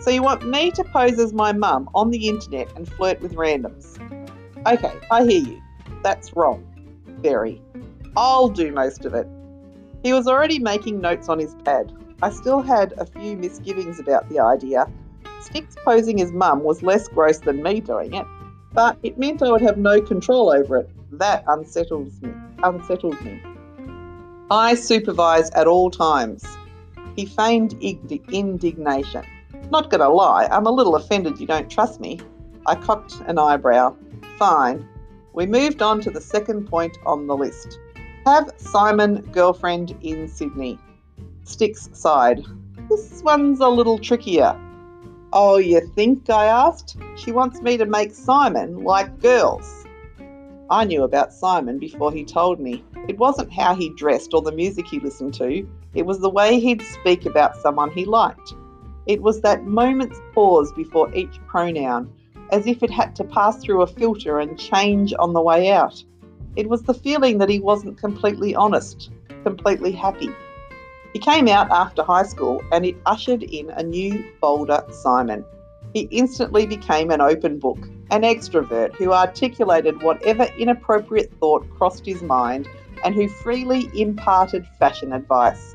So 0.00 0.10
you 0.10 0.22
want 0.22 0.46
me 0.46 0.70
to 0.72 0.82
pose 0.84 1.18
as 1.18 1.32
my 1.32 1.52
mum 1.52 1.90
on 1.94 2.10
the 2.10 2.28
internet 2.28 2.74
and 2.74 2.88
flirt 2.88 3.20
with 3.20 3.34
randoms? 3.34 3.98
Okay, 4.64 4.92
I 5.10 5.24
hear 5.24 5.42
you. 5.42 5.62
That's 6.04 6.36
wrong. 6.36 6.64
Very. 7.20 7.60
I'll 8.16 8.48
do 8.48 8.70
most 8.70 9.04
of 9.04 9.12
it. 9.12 9.26
He 10.04 10.12
was 10.12 10.28
already 10.28 10.60
making 10.60 11.00
notes 11.00 11.28
on 11.28 11.40
his 11.40 11.56
pad. 11.64 11.92
I 12.22 12.30
still 12.30 12.62
had 12.62 12.94
a 12.96 13.06
few 13.06 13.36
misgivings 13.36 13.98
about 13.98 14.28
the 14.28 14.38
idea. 14.38 14.88
Sticks 15.40 15.74
posing 15.84 16.22
as 16.22 16.30
mum 16.30 16.62
was 16.62 16.82
less 16.84 17.08
gross 17.08 17.38
than 17.38 17.60
me 17.60 17.80
doing 17.80 18.14
it, 18.14 18.26
but 18.72 18.96
it 19.02 19.18
meant 19.18 19.42
I 19.42 19.50
would 19.50 19.62
have 19.62 19.78
no 19.78 20.00
control 20.00 20.50
over 20.50 20.76
it. 20.76 20.90
That 21.18 21.42
unsettles 21.48 22.22
me. 22.22 22.32
Unsettled 22.62 23.20
me. 23.24 23.40
I 24.48 24.74
supervise 24.74 25.50
at 25.50 25.66
all 25.66 25.90
times. 25.90 26.44
He 27.16 27.26
feigned 27.26 27.72
indignation. 27.82 29.24
Not 29.70 29.90
gonna 29.90 30.08
lie, 30.08 30.46
I'm 30.46 30.66
a 30.66 30.70
little 30.70 30.94
offended 30.94 31.40
you 31.40 31.48
don't 31.48 31.68
trust 31.68 32.00
me. 32.00 32.20
I 32.66 32.76
cocked 32.76 33.20
an 33.26 33.38
eyebrow. 33.38 33.96
Fine. 34.38 34.88
We 35.32 35.46
moved 35.46 35.82
on 35.82 36.00
to 36.02 36.10
the 36.10 36.20
second 36.20 36.68
point 36.68 36.98
on 37.06 37.26
the 37.26 37.36
list. 37.36 37.78
Have 38.26 38.52
Simon 38.56 39.22
girlfriend 39.32 39.96
in 40.02 40.28
Sydney. 40.28 40.78
Sticks 41.44 41.88
sighed. 41.92 42.44
This 42.88 43.22
one's 43.22 43.60
a 43.60 43.68
little 43.68 43.98
trickier. 43.98 44.58
Oh, 45.32 45.56
you 45.56 45.80
think? 45.80 46.28
I 46.28 46.46
asked. 46.46 46.96
She 47.16 47.32
wants 47.32 47.62
me 47.62 47.76
to 47.76 47.86
make 47.86 48.12
Simon 48.12 48.84
like 48.84 49.20
girls. 49.20 49.86
I 50.70 50.84
knew 50.84 51.02
about 51.04 51.32
Simon 51.32 51.78
before 51.78 52.12
he 52.12 52.24
told 52.24 52.60
me. 52.60 52.84
It 53.08 53.18
wasn't 53.18 53.52
how 53.52 53.74
he 53.74 53.94
dressed 53.94 54.34
or 54.34 54.42
the 54.42 54.52
music 54.52 54.86
he 54.86 55.00
listened 55.00 55.34
to, 55.34 55.66
it 55.94 56.06
was 56.06 56.20
the 56.20 56.30
way 56.30 56.58
he'd 56.58 56.80
speak 56.82 57.26
about 57.26 57.56
someone 57.56 57.90
he 57.90 58.04
liked. 58.04 58.54
It 59.06 59.20
was 59.20 59.40
that 59.40 59.64
moment's 59.64 60.20
pause 60.32 60.72
before 60.72 61.14
each 61.14 61.38
pronoun 61.46 62.12
as 62.52 62.66
if 62.66 62.82
it 62.82 62.90
had 62.90 63.16
to 63.16 63.24
pass 63.24 63.58
through 63.58 63.82
a 63.82 63.86
filter 63.86 64.38
and 64.38 64.58
change 64.58 65.12
on 65.18 65.32
the 65.32 65.40
way 65.40 65.72
out. 65.72 66.04
It 66.54 66.68
was 66.68 66.82
the 66.82 66.94
feeling 66.94 67.38
that 67.38 67.48
he 67.48 67.58
wasn't 67.58 67.98
completely 67.98 68.54
honest, 68.54 69.10
completely 69.42 69.90
happy. 69.90 70.28
He 71.14 71.18
came 71.18 71.48
out 71.48 71.70
after 71.70 72.02
high 72.02 72.24
school 72.24 72.62
and 72.70 72.84
it 72.84 72.96
ushered 73.06 73.42
in 73.42 73.70
a 73.70 73.82
new, 73.82 74.24
bolder 74.40 74.84
Simon. 74.90 75.44
He 75.94 76.02
instantly 76.10 76.66
became 76.66 77.10
an 77.10 77.20
open 77.20 77.58
book, 77.58 77.78
an 78.10 78.22
extrovert 78.22 78.94
who 78.96 79.12
articulated 79.12 80.02
whatever 80.02 80.44
inappropriate 80.58 81.32
thought 81.40 81.68
crossed 81.70 82.06
his 82.06 82.22
mind 82.22 82.68
and 83.04 83.14
who 83.14 83.28
freely 83.28 83.90
imparted 83.94 84.66
fashion 84.78 85.12
advice. 85.12 85.74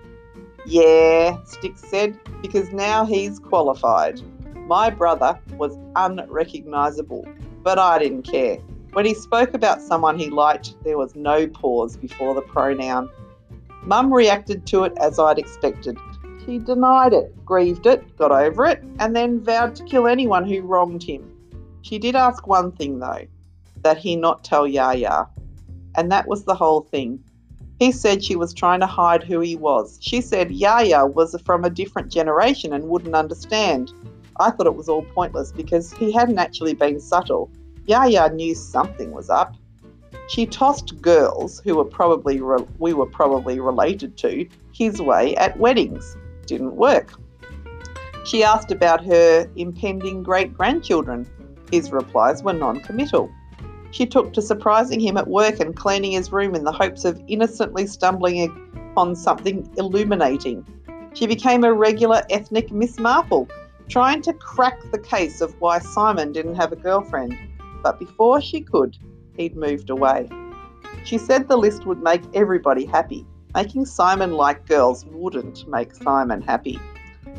Yeah, 0.66 1.38
Sticks 1.44 1.82
said, 1.82 2.20
because 2.42 2.72
now 2.72 3.06
he's 3.06 3.40
qualified. 3.40 4.22
My 4.68 4.90
brother 4.90 5.40
was 5.58 5.78
unrecognisable, 5.96 7.26
but 7.64 7.80
I 7.80 8.00
didn't 8.00 8.24
care. 8.24 8.58
When 8.92 9.06
he 9.06 9.14
spoke 9.14 9.54
about 9.54 9.82
someone 9.82 10.20
he 10.20 10.30
liked, 10.30 10.76
there 10.84 10.98
was 10.98 11.16
no 11.16 11.48
pause 11.48 11.96
before 11.96 12.36
the 12.36 12.42
pronoun. 12.42 13.10
Mum 13.84 14.14
reacted 14.14 14.66
to 14.68 14.84
it 14.84 14.92
as 15.00 15.20
I'd 15.20 15.40
expected. 15.40 15.98
She 16.46 16.60
denied 16.60 17.14
it, 17.14 17.34
grieved 17.46 17.86
it, 17.86 18.18
got 18.18 18.34
over 18.34 18.66
it, 18.66 18.84
and 19.00 19.16
then 19.16 19.40
vowed 19.40 19.74
to 19.78 19.86
kill 19.86 20.06
anyone 20.06 20.46
who 20.46 20.60
wronged 20.60 21.02
him. 21.02 21.24
She 21.82 21.98
did 21.98 22.18
ask 22.18 22.46
one 22.46 22.74
thing 22.74 23.00
though 23.00 23.26
that 23.84 23.98
he 23.98 24.18
not 24.18 24.44
tell 24.44 24.68
Yaya, 24.68 25.28
and 25.96 26.12
that 26.12 26.28
was 26.28 26.44
the 26.44 26.56
whole 26.56 26.82
thing. 26.82 27.24
He 27.80 27.94
said 27.94 28.22
she 28.22 28.36
was 28.36 28.54
trying 28.54 28.82
to 28.82 28.86
hide 28.86 29.24
who 29.24 29.40
he 29.40 29.56
was. 29.56 29.98
She 30.02 30.20
said 30.20 30.52
Yaya 30.52 31.06
was 31.06 31.40
from 31.46 31.64
a 31.64 31.70
different 31.70 32.12
generation 32.12 32.74
and 32.74 32.90
wouldn't 32.90 33.16
understand. 33.16 33.94
I 34.40 34.52
thought 34.52 34.68
it 34.68 34.76
was 34.76 34.90
all 34.90 35.04
pointless 35.04 35.52
because 35.52 35.92
he 35.94 36.12
hadn't 36.12 36.40
actually 36.40 36.74
been 36.74 37.00
subtle. 37.00 37.50
Yaya 37.86 38.30
knew 38.34 38.54
something 38.54 39.12
was 39.12 39.30
up. 39.30 39.56
She 40.28 40.46
tossed 40.46 41.02
girls 41.02 41.62
who 41.64 41.78
were 41.78 41.86
probably 41.86 42.42
re- 42.42 42.66
we 42.80 42.94
were 42.94 43.06
probably 43.06 43.60
related 43.60 44.18
to 44.18 44.48
his 44.74 45.02
way 45.02 45.36
at 45.38 45.58
weddings. 45.58 46.18
Didn't 46.46 46.76
work. 46.76 47.14
She 48.26 48.44
asked 48.44 48.72
about 48.72 49.06
her 49.06 49.50
impending 49.56 50.22
great 50.22 50.54
grandchildren. 50.54 51.26
His 51.72 51.92
replies 51.92 52.44
were 52.44 52.54
non 52.54 52.82
committal. 52.82 53.32
She 53.92 54.06
took 54.06 54.34
to 54.34 54.42
surprising 54.42 55.00
him 55.00 55.16
at 55.16 55.28
work 55.28 55.62
and 55.62 55.76
cleaning 55.76 56.12
his 56.12 56.32
room 56.32 56.54
in 56.56 56.66
the 56.66 56.72
hopes 56.74 57.06
of 57.06 57.22
innocently 57.28 57.88
stumbling 57.88 58.52
upon 58.92 59.16
something 59.16 59.70
illuminating. 59.78 60.66
She 61.14 61.26
became 61.26 61.64
a 61.64 61.74
regular 61.74 62.24
ethnic 62.30 62.72
Miss 62.72 63.00
Marple 63.00 63.48
trying 63.90 64.22
to 64.24 64.34
crack 64.34 64.80
the 64.92 65.00
case 65.00 65.42
of 65.42 65.60
why 65.60 65.80
Simon 65.80 66.32
didn't 66.32 66.56
have 66.56 66.72
a 66.72 66.76
girlfriend, 66.76 67.38
but 67.84 68.00
before 68.00 68.42
she 68.42 68.62
could, 68.62 68.98
he'd 69.36 69.56
moved 69.56 69.90
away. 69.90 70.30
She 71.04 71.18
said 71.18 71.48
the 71.48 71.58
list 71.58 71.86
would 71.86 72.02
make 72.02 72.22
everybody 72.34 72.86
happy. 72.86 73.26
Making 73.56 73.86
Simon 73.86 74.34
like 74.34 74.68
girls 74.68 75.06
wouldn't 75.06 75.68
make 75.68 75.96
Simon 75.96 76.42
happy. 76.42 76.80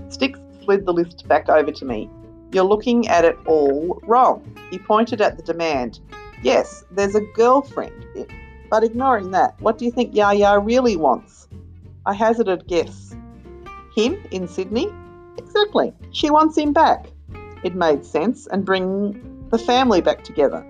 Sticks 0.09 0.41
slid 0.65 0.87
the 0.87 0.93
list 0.93 1.29
back 1.29 1.49
over 1.49 1.71
to 1.71 1.85
me. 1.85 2.09
You're 2.53 2.65
looking 2.65 3.09
at 3.09 3.25
it 3.25 3.37
all 3.47 4.01
wrong. 4.05 4.57
He 4.71 4.79
pointed 4.79 5.21
at 5.21 5.37
the 5.37 5.43
demand. 5.43 6.01
Yes, 6.43 6.85
there's 6.91 7.15
a 7.15 7.21
girlfriend 7.21 8.09
but 8.71 8.85
ignoring 8.85 9.31
that, 9.31 9.61
what 9.61 9.79
do 9.79 9.85
you 9.85 9.91
think 9.91 10.15
Yaya 10.15 10.59
really 10.59 10.97
wants? 10.97 11.49
I 12.05 12.15
hazarded 12.15 12.67
guess. 12.67 13.17
Him 13.95 14.19
in 14.31 14.47
Sydney? 14.47 14.93
Exactly. 15.39 15.93
She 16.11 16.31
wants 16.31 16.59
him 16.59 16.73
back. 16.73 17.07
It 17.65 17.75
made 17.75 18.05
sense 18.05 18.47
and 18.47 18.65
bring 18.65 19.49
the 19.51 19.59
family 19.59 20.01
back 20.01 20.25
together. 20.25 20.65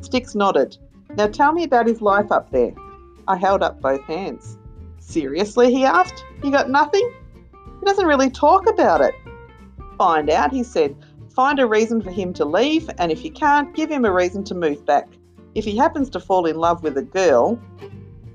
Sticks 0.00 0.34
nodded. 0.34 0.76
Now 1.16 1.26
tell 1.26 1.52
me 1.52 1.64
about 1.64 1.86
his 1.86 2.00
life 2.00 2.30
up 2.30 2.50
there. 2.50 2.72
I 3.26 3.36
held 3.36 3.62
up 3.62 3.80
both 3.80 4.02
hands. 4.02 4.56
Seriously, 4.98 5.72
he 5.72 5.84
asked. 5.84 6.24
You 6.42 6.50
got 6.50 6.70
nothing? 6.70 7.12
He 7.80 7.86
doesn't 7.86 8.06
really 8.06 8.30
talk 8.30 8.68
about 8.68 9.00
it. 9.00 9.14
Find 9.98 10.30
out, 10.30 10.52
he 10.52 10.62
said. 10.62 10.96
Find 11.34 11.58
a 11.58 11.66
reason 11.66 12.00
for 12.02 12.10
him 12.10 12.32
to 12.34 12.44
leave, 12.44 12.90
and 12.98 13.10
if 13.10 13.24
you 13.24 13.30
can't, 13.30 13.74
give 13.74 13.90
him 13.90 14.04
a 14.04 14.12
reason 14.12 14.44
to 14.44 14.54
move 14.54 14.84
back. 14.84 15.08
If 15.54 15.64
he 15.64 15.76
happens 15.76 16.10
to 16.10 16.20
fall 16.20 16.46
in 16.46 16.56
love 16.56 16.82
with 16.82 16.96
a 16.96 17.02
girl, 17.02 17.58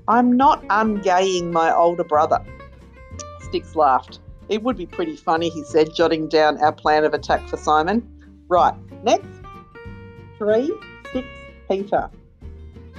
I'm 0.08 0.36
not 0.36 0.62
ungaying 0.68 1.50
my 1.52 1.74
older 1.74 2.04
brother. 2.04 2.44
Sticks 3.40 3.74
laughed. 3.74 4.20
It 4.48 4.62
would 4.62 4.76
be 4.76 4.86
pretty 4.86 5.16
funny, 5.16 5.48
he 5.48 5.64
said, 5.64 5.94
jotting 5.94 6.28
down 6.28 6.58
our 6.58 6.72
plan 6.72 7.04
of 7.04 7.14
attack 7.14 7.48
for 7.48 7.56
Simon. 7.56 8.08
Right, 8.48 8.74
next. 9.02 9.26
Three, 10.38 10.72
six, 11.12 11.26
Peter. 11.68 12.10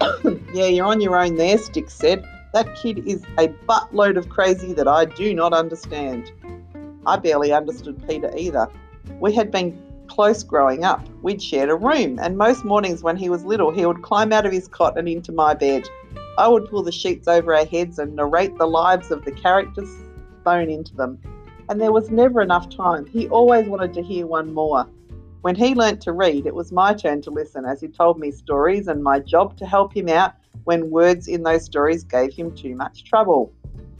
yeah, 0.53 0.65
you're 0.65 0.85
on 0.85 0.99
your 0.99 1.17
own 1.17 1.35
there, 1.35 1.57
Sticks 1.57 1.93
said. 1.93 2.25
That 2.53 2.75
kid 2.75 3.07
is 3.07 3.23
a 3.37 3.47
buttload 3.67 4.17
of 4.17 4.29
crazy 4.29 4.73
that 4.73 4.87
I 4.87 5.05
do 5.05 5.33
not 5.33 5.53
understand. 5.53 6.31
I 7.05 7.17
barely 7.17 7.53
understood 7.53 8.05
Peter 8.07 8.31
either. 8.35 8.67
We 9.19 9.33
had 9.33 9.51
been 9.51 9.81
close 10.07 10.43
growing 10.43 10.83
up. 10.83 11.07
We'd 11.21 11.41
shared 11.41 11.69
a 11.69 11.75
room, 11.75 12.19
and 12.19 12.37
most 12.37 12.65
mornings 12.65 13.03
when 13.03 13.15
he 13.15 13.29
was 13.29 13.45
little, 13.45 13.71
he 13.71 13.85
would 13.85 14.01
climb 14.01 14.33
out 14.33 14.45
of 14.45 14.51
his 14.51 14.67
cot 14.67 14.97
and 14.97 15.07
into 15.07 15.31
my 15.31 15.53
bed. 15.53 15.83
I 16.37 16.47
would 16.47 16.69
pull 16.69 16.83
the 16.83 16.91
sheets 16.91 17.27
over 17.27 17.55
our 17.55 17.65
heads 17.65 17.99
and 17.99 18.15
narrate 18.15 18.57
the 18.57 18.67
lives 18.67 19.11
of 19.11 19.23
the 19.23 19.31
characters 19.31 19.89
sewn 20.43 20.69
into 20.69 20.95
them. 20.95 21.19
And 21.69 21.81
there 21.81 21.91
was 21.91 22.09
never 22.09 22.41
enough 22.41 22.69
time. 22.69 23.05
He 23.05 23.27
always 23.27 23.67
wanted 23.67 23.93
to 23.93 24.01
hear 24.01 24.25
one 24.25 24.53
more. 24.53 24.87
When 25.41 25.55
he 25.55 25.75
learnt 25.75 26.01
to 26.01 26.11
read, 26.11 26.45
it 26.45 26.55
was 26.55 26.71
my 26.71 26.93
turn 26.93 27.21
to 27.23 27.29
listen 27.29 27.65
as 27.65 27.81
he 27.81 27.87
told 27.87 28.19
me 28.19 28.31
stories 28.31 28.87
and 28.87 29.03
my 29.03 29.19
job 29.19 29.57
to 29.57 29.65
help 29.65 29.95
him 29.95 30.09
out 30.09 30.33
when 30.63 30.89
words 30.89 31.27
in 31.27 31.43
those 31.43 31.65
stories 31.65 32.03
gave 32.03 32.33
him 32.33 32.55
too 32.55 32.75
much 32.75 33.03
trouble. 33.03 33.53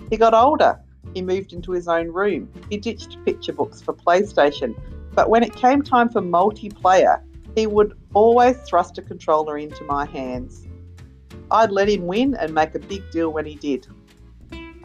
He 0.10 0.17
got 0.17 0.34
older. 0.34 0.80
He 1.13 1.21
moved 1.21 1.53
into 1.53 1.71
his 1.71 1.88
own 1.88 2.10
room. 2.10 2.49
He 2.69 2.77
ditched 2.77 3.23
picture 3.25 3.53
books 3.53 3.82
for 3.82 3.93
PlayStation. 3.93 4.75
But 5.13 5.30
when 5.30 5.43
it 5.43 5.56
came 5.56 5.82
time 5.82 6.10
for 6.10 6.21
multiplayer, 6.21 7.21
he 7.56 7.67
would 7.67 7.97
always 8.13 8.58
thrust 8.58 8.97
a 8.97 9.01
controller 9.01 9.58
into 9.58 9.84
my 9.86 10.06
hands. 10.06 10.67
I'd 11.49 11.71
let 11.71 11.89
him 11.89 12.08
win 12.08 12.36
and 12.36 12.53
make 12.53 12.75
a 12.75 12.80
big 12.80 13.10
deal 13.10 13.32
when 13.32 13.45
he 13.45 13.56
did. 13.56 13.88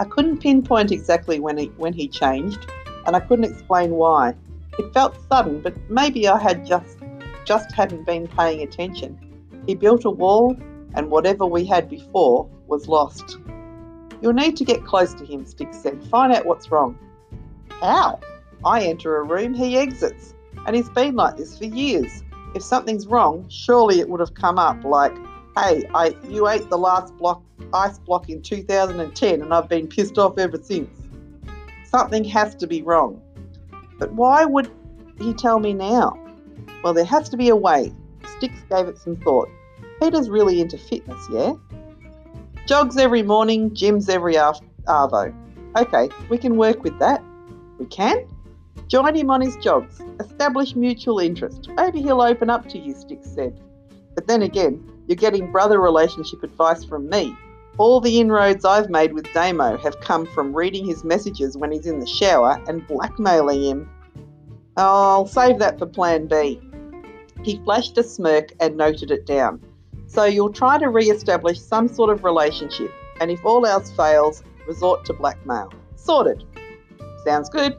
I 0.03 0.05
couldn't 0.07 0.39
pinpoint 0.39 0.91
exactly 0.91 1.39
when 1.39 1.57
he, 1.57 1.67
when 1.77 1.93
he 1.93 2.09
changed, 2.09 2.69
and 3.07 3.15
I 3.15 3.21
couldn't 3.21 3.45
explain 3.45 3.93
why. 3.93 4.35
It 4.77 4.93
felt 4.93 5.17
sudden, 5.31 5.61
but 5.61 5.77
maybe 5.89 6.27
I 6.27 6.41
had 6.41 6.67
just 6.67 6.99
just 7.45 7.71
hadn't 7.71 8.05
been 8.05 8.27
paying 8.27 8.63
attention. 8.63 9.17
He 9.65 9.77
built 9.77 10.05
a 10.05 10.11
wall, 10.11 10.57
and 10.95 11.09
whatever 11.09 11.47
we 11.47 11.65
had 11.65 11.89
before 11.89 12.51
was 12.67 12.89
lost. 12.89 13.39
You'll 14.21 14.33
need 14.33 14.57
to 14.57 14.65
get 14.65 14.85
close 14.85 15.15
to 15.15 15.25
him, 15.25 15.47
Sticks 15.47 15.79
said. 15.79 16.03
Find 16.09 16.33
out 16.33 16.47
what's 16.47 16.73
wrong. 16.73 16.99
How? 17.81 18.19
I 18.65 18.83
enter 18.83 19.19
a 19.19 19.23
room, 19.23 19.55
he 19.55 19.79
exits. 19.79 20.35
And 20.67 20.75
he's 20.75 20.89
been 20.89 21.15
like 21.15 21.37
this 21.37 21.57
for 21.57 21.67
years. 21.67 22.25
If 22.57 22.65
something's 22.65 23.07
wrong, 23.07 23.49
surely 23.49 24.01
it 24.01 24.09
would 24.09 24.19
have 24.19 24.35
come 24.35 24.59
up 24.59 24.83
like, 24.83 25.15
hey, 25.57 25.89
I 25.95 26.17
you 26.29 26.49
ate 26.49 26.71
the 26.71 26.79
last 26.79 27.17
block 27.19 27.41
ice 27.75 27.99
block 27.99 28.29
in 28.29 28.43
2010 28.43 29.43
and 29.43 29.55
I've 29.55 29.69
been 29.69 29.87
pissed 29.87 30.19
off 30.19 30.39
ever 30.39 30.59
since. 30.63 30.91
Something 31.85 32.25
has 32.25 32.55
to 32.57 32.67
be 32.67 32.83
wrong. 32.83 33.21
But 33.99 34.13
why 34.13 34.45
would 34.45 34.71
he 35.19 35.35
tell 35.35 35.59
me 35.59 35.75
now? 35.75 36.19
Well, 36.83 36.95
there 36.95 37.05
has 37.05 37.29
to 37.31 37.37
be 37.37 37.49
a 37.49 37.57
way. 37.57 37.93
Sticks 38.37 38.61
gave 38.71 38.87
it 38.89 38.99
some 38.99 39.17
thought. 39.17 39.49
Peter's 40.01 40.29
really 40.29 40.61
into 40.61 40.79
fitness, 40.79 41.25
yeah? 41.31 41.53
Jogs 42.67 42.97
every 42.97 43.23
morning, 43.23 43.71
gyms 43.71 44.09
every 44.09 44.35
arvo. 44.35 45.35
Okay, 45.77 46.09
we 46.29 46.39
can 46.39 46.57
work 46.57 46.83
with 46.83 46.99
that. 46.99 47.23
We 47.79 47.87
can? 47.87 48.27
Join 48.89 49.15
him 49.15 49.31
on 49.31 49.41
his 49.41 49.57
jogs. 49.57 50.01
Establish 50.21 50.75
mutual 50.75 51.19
interest. 51.19 51.69
Maybe 51.77 52.03
he'll 52.03 52.21
open 52.21 52.51
up 52.51 52.69
to 52.71 52.79
you, 52.79 52.95
Sticks 52.95 53.31
said. 53.31 53.61
But 54.15 54.27
then 54.27 54.43
again, 54.43 54.83
you're 55.07 55.17
getting 55.17 55.51
brother 55.51 55.81
relationship 55.81 56.43
advice 56.43 56.85
from 56.85 57.09
me. 57.09 57.37
All 57.83 58.01
the 58.01 58.21
inroads 58.21 58.65
I've 58.65 58.91
made 58.91 59.13
with 59.13 59.27
Damo 59.33 59.77
have 59.79 59.99
come 59.99 60.25
from 60.25 60.55
reading 60.55 60.87
his 60.87 61.03
messages 61.03 61.57
when 61.57 61.73
he's 61.73 61.85
in 61.85 61.99
the 61.99 62.07
shower 62.07 62.63
and 62.69 62.87
blackmailing 62.87 63.61
him. 63.61 63.91
I'll 64.77 65.27
save 65.27 65.59
that 65.59 65.81
for 65.81 65.87
plan 65.87 66.29
B. 66.29 66.61
He 67.43 67.61
flashed 67.65 67.99
a 67.99 68.05
smirk 68.05 68.53
and 68.61 68.77
noted 68.77 69.11
it 69.11 69.27
down. 69.27 69.61
So 70.07 70.23
you'll 70.23 70.53
try 70.53 70.79
to 70.79 70.91
re 70.91 71.11
establish 71.11 71.61
some 71.61 71.89
sort 71.89 72.11
of 72.11 72.23
relationship, 72.23 72.93
and 73.21 73.33
if 73.33 73.45
all 73.45 73.67
else 73.67 73.91
fails, 73.91 74.45
resort 74.69 75.05
to 75.07 75.13
blackmail. 75.13 75.73
Sorted. 75.97 76.45
Sounds 77.25 77.49
good. 77.49 77.77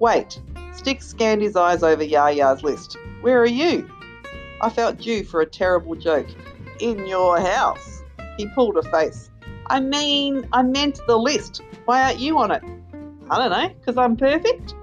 Wait. 0.00 0.40
Sticks 0.74 1.06
scanned 1.06 1.42
his 1.42 1.54
eyes 1.54 1.84
over 1.84 2.02
Yaya's 2.02 2.64
list. 2.64 2.96
Where 3.20 3.40
are 3.40 3.46
you? 3.46 3.88
I 4.60 4.68
felt 4.68 4.98
due 4.98 5.22
for 5.22 5.42
a 5.42 5.46
terrible 5.46 5.94
joke. 5.94 6.26
In 6.80 7.06
your 7.06 7.38
house. 7.38 7.97
He 8.38 8.46
pulled 8.54 8.78
a 8.78 8.82
face. 8.84 9.30
I 9.66 9.80
mean, 9.80 10.48
I 10.54 10.62
meant 10.62 11.00
the 11.06 11.18
list. 11.18 11.60
Why 11.84 12.04
aren't 12.04 12.20
you 12.20 12.38
on 12.38 12.50
it? 12.52 12.62
I 13.28 13.38
don't 13.38 13.50
know, 13.50 13.68
because 13.68 13.98
I'm 13.98 14.16
perfect? 14.16 14.74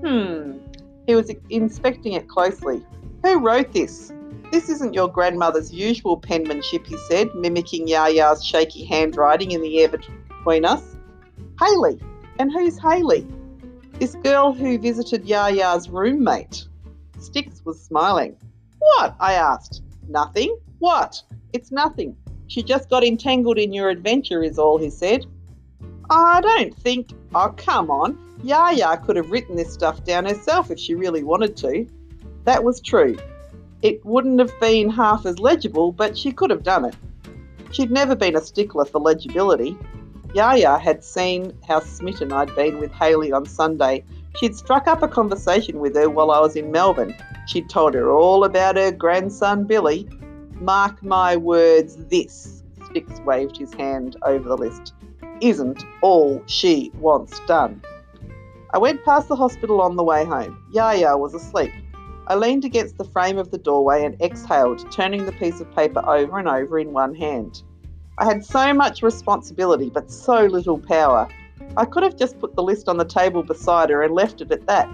Hmm. 0.00 0.58
He 1.06 1.14
was 1.14 1.30
inspecting 1.50 2.14
it 2.14 2.28
closely. 2.28 2.84
Who 3.22 3.38
wrote 3.38 3.72
this? 3.72 4.12
This 4.50 4.68
isn't 4.68 4.94
your 4.94 5.08
grandmother's 5.08 5.72
usual 5.72 6.16
penmanship, 6.16 6.86
he 6.86 6.96
said, 7.08 7.28
mimicking 7.34 7.86
Yaya's 7.86 8.44
shaky 8.44 8.84
handwriting 8.84 9.52
in 9.52 9.60
the 9.60 9.80
air 9.80 9.88
between 9.88 10.64
us. 10.64 10.96
Haley. 11.60 12.00
And 12.38 12.50
who's 12.52 12.78
Haley? 12.78 13.26
This 13.98 14.14
girl 14.16 14.52
who 14.52 14.78
visited 14.78 15.24
Yaya's 15.24 15.88
roommate. 15.88 16.66
Sticks 17.18 17.64
was 17.64 17.82
smiling. 17.82 18.36
What? 18.78 19.16
I 19.20 19.34
asked. 19.34 19.82
Nothing. 20.08 20.56
What? 20.78 21.22
It's 21.52 21.72
nothing. 21.72 22.16
She 22.48 22.62
just 22.62 22.88
got 22.88 23.04
entangled 23.04 23.58
in 23.58 23.72
your 23.72 23.88
adventure, 23.88 24.42
is 24.42 24.58
all 24.58 24.78
he 24.78 24.90
said. 24.90 25.26
I 26.08 26.40
don't 26.40 26.74
think. 26.76 27.10
Oh, 27.34 27.52
come 27.56 27.90
on. 27.90 28.18
Yaya 28.42 28.98
could 28.98 29.16
have 29.16 29.30
written 29.30 29.56
this 29.56 29.72
stuff 29.72 30.04
down 30.04 30.26
herself 30.26 30.70
if 30.70 30.78
she 30.78 30.94
really 30.94 31.24
wanted 31.24 31.56
to. 31.58 31.86
That 32.44 32.62
was 32.62 32.80
true. 32.80 33.16
It 33.82 34.04
wouldn't 34.04 34.38
have 34.38 34.58
been 34.60 34.90
half 34.90 35.26
as 35.26 35.38
legible, 35.38 35.92
but 35.92 36.16
she 36.16 36.32
could 36.32 36.50
have 36.50 36.62
done 36.62 36.84
it. 36.84 36.94
She'd 37.72 37.90
never 37.90 38.14
been 38.14 38.36
a 38.36 38.40
stickler 38.40 38.84
for 38.84 39.00
legibility. 39.00 39.76
Yaya 40.34 40.78
had 40.78 41.02
seen 41.02 41.56
how 41.66 41.80
smitten 41.80 42.32
I'd 42.32 42.54
been 42.54 42.78
with 42.78 42.92
Haley 42.92 43.32
on 43.32 43.46
Sunday. 43.46 44.04
She'd 44.36 44.54
struck 44.54 44.86
up 44.86 45.02
a 45.02 45.08
conversation 45.08 45.80
with 45.80 45.96
her 45.96 46.08
while 46.08 46.30
I 46.30 46.40
was 46.40 46.56
in 46.56 46.70
Melbourne. 46.70 47.14
She'd 47.46 47.68
told 47.68 47.94
her 47.94 48.10
all 48.10 48.44
about 48.44 48.76
her 48.76 48.92
grandson 48.92 49.64
Billy, 49.64 50.08
Mark 50.60 51.02
my 51.02 51.36
words, 51.36 51.96
this, 52.08 52.62
Sticks 52.86 53.20
waved 53.20 53.58
his 53.58 53.74
hand 53.74 54.16
over 54.22 54.48
the 54.48 54.56
list, 54.56 54.94
isn't 55.42 55.84
all 56.00 56.42
she 56.46 56.90
wants 56.98 57.40
done. 57.40 57.82
I 58.72 58.78
went 58.78 59.04
past 59.04 59.28
the 59.28 59.36
hospital 59.36 59.82
on 59.82 59.96
the 59.96 60.02
way 60.02 60.24
home. 60.24 60.58
Yaya 60.72 61.18
was 61.18 61.34
asleep. 61.34 61.72
I 62.26 62.36
leaned 62.36 62.64
against 62.64 62.96
the 62.96 63.04
frame 63.04 63.36
of 63.36 63.50
the 63.50 63.58
doorway 63.58 64.04
and 64.04 64.20
exhaled, 64.22 64.90
turning 64.90 65.26
the 65.26 65.32
piece 65.32 65.60
of 65.60 65.74
paper 65.76 66.02
over 66.08 66.38
and 66.38 66.48
over 66.48 66.78
in 66.78 66.92
one 66.94 67.14
hand. 67.14 67.62
I 68.16 68.24
had 68.24 68.42
so 68.42 68.72
much 68.72 69.02
responsibility, 69.02 69.90
but 69.90 70.10
so 70.10 70.46
little 70.46 70.78
power. 70.78 71.28
I 71.76 71.84
could 71.84 72.02
have 72.02 72.16
just 72.16 72.38
put 72.40 72.56
the 72.56 72.62
list 72.62 72.88
on 72.88 72.96
the 72.96 73.04
table 73.04 73.42
beside 73.42 73.90
her 73.90 74.02
and 74.02 74.14
left 74.14 74.40
it 74.40 74.50
at 74.50 74.66
that. 74.66 74.88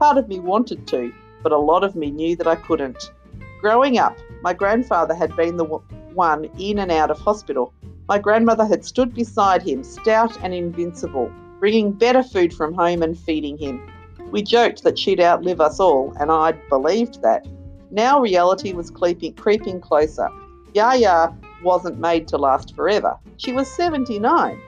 Part 0.00 0.18
of 0.18 0.28
me 0.28 0.40
wanted 0.40 0.88
to, 0.88 1.12
but 1.44 1.52
a 1.52 1.56
lot 1.56 1.84
of 1.84 1.94
me 1.94 2.10
knew 2.10 2.34
that 2.34 2.48
I 2.48 2.56
couldn't. 2.56 3.12
Growing 3.60 3.96
up, 3.98 4.18
my 4.44 4.52
grandfather 4.52 5.14
had 5.14 5.34
been 5.36 5.56
the 5.56 5.64
one 5.64 6.44
in 6.58 6.78
and 6.78 6.92
out 6.92 7.10
of 7.10 7.18
hospital. 7.18 7.72
My 8.08 8.18
grandmother 8.18 8.66
had 8.66 8.84
stood 8.84 9.14
beside 9.14 9.62
him, 9.62 9.82
stout 9.82 10.36
and 10.42 10.52
invincible, 10.52 11.32
bringing 11.58 11.92
better 11.92 12.22
food 12.22 12.52
from 12.52 12.74
home 12.74 13.02
and 13.02 13.18
feeding 13.18 13.56
him. 13.56 13.90
We 14.30 14.42
joked 14.42 14.82
that 14.82 14.98
she'd 14.98 15.18
outlive 15.18 15.62
us 15.62 15.80
all, 15.80 16.12
and 16.20 16.30
I'd 16.30 16.60
believed 16.68 17.22
that. 17.22 17.46
Now 17.90 18.20
reality 18.20 18.74
was 18.74 18.90
creeping, 18.90 19.32
creeping 19.32 19.80
closer. 19.80 20.28
Yaya 20.74 21.34
wasn't 21.62 21.98
made 21.98 22.28
to 22.28 22.36
last 22.36 22.76
forever. 22.76 23.16
She 23.38 23.54
was 23.54 23.66
79. 23.68 24.60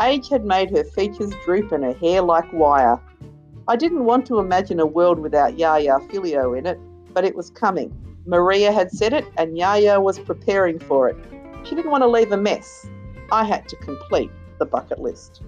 Age 0.00 0.28
had 0.28 0.44
made 0.44 0.76
her 0.76 0.82
features 0.82 1.32
droop 1.44 1.70
and 1.70 1.84
her 1.84 1.92
hair 1.92 2.20
like 2.20 2.52
wire. 2.52 3.00
I 3.68 3.76
didn't 3.76 4.06
want 4.06 4.26
to 4.26 4.40
imagine 4.40 4.80
a 4.80 4.86
world 4.86 5.20
without 5.20 5.56
Yaya 5.56 6.00
Filio 6.10 6.54
in 6.54 6.66
it, 6.66 6.80
but 7.14 7.24
it 7.24 7.36
was 7.36 7.50
coming. 7.50 7.94
Maria 8.26 8.72
had 8.72 8.90
said 8.90 9.12
it, 9.12 9.24
and 9.36 9.56
Yaya 9.56 10.00
was 10.00 10.18
preparing 10.18 10.78
for 10.78 11.08
it. 11.08 11.16
She 11.64 11.74
didn't 11.74 11.90
want 11.90 12.02
to 12.02 12.08
leave 12.08 12.32
a 12.32 12.36
mess. 12.36 12.86
I 13.32 13.44
had 13.44 13.68
to 13.68 13.76
complete 13.76 14.30
the 14.58 14.66
bucket 14.66 14.98
list. 14.98 15.42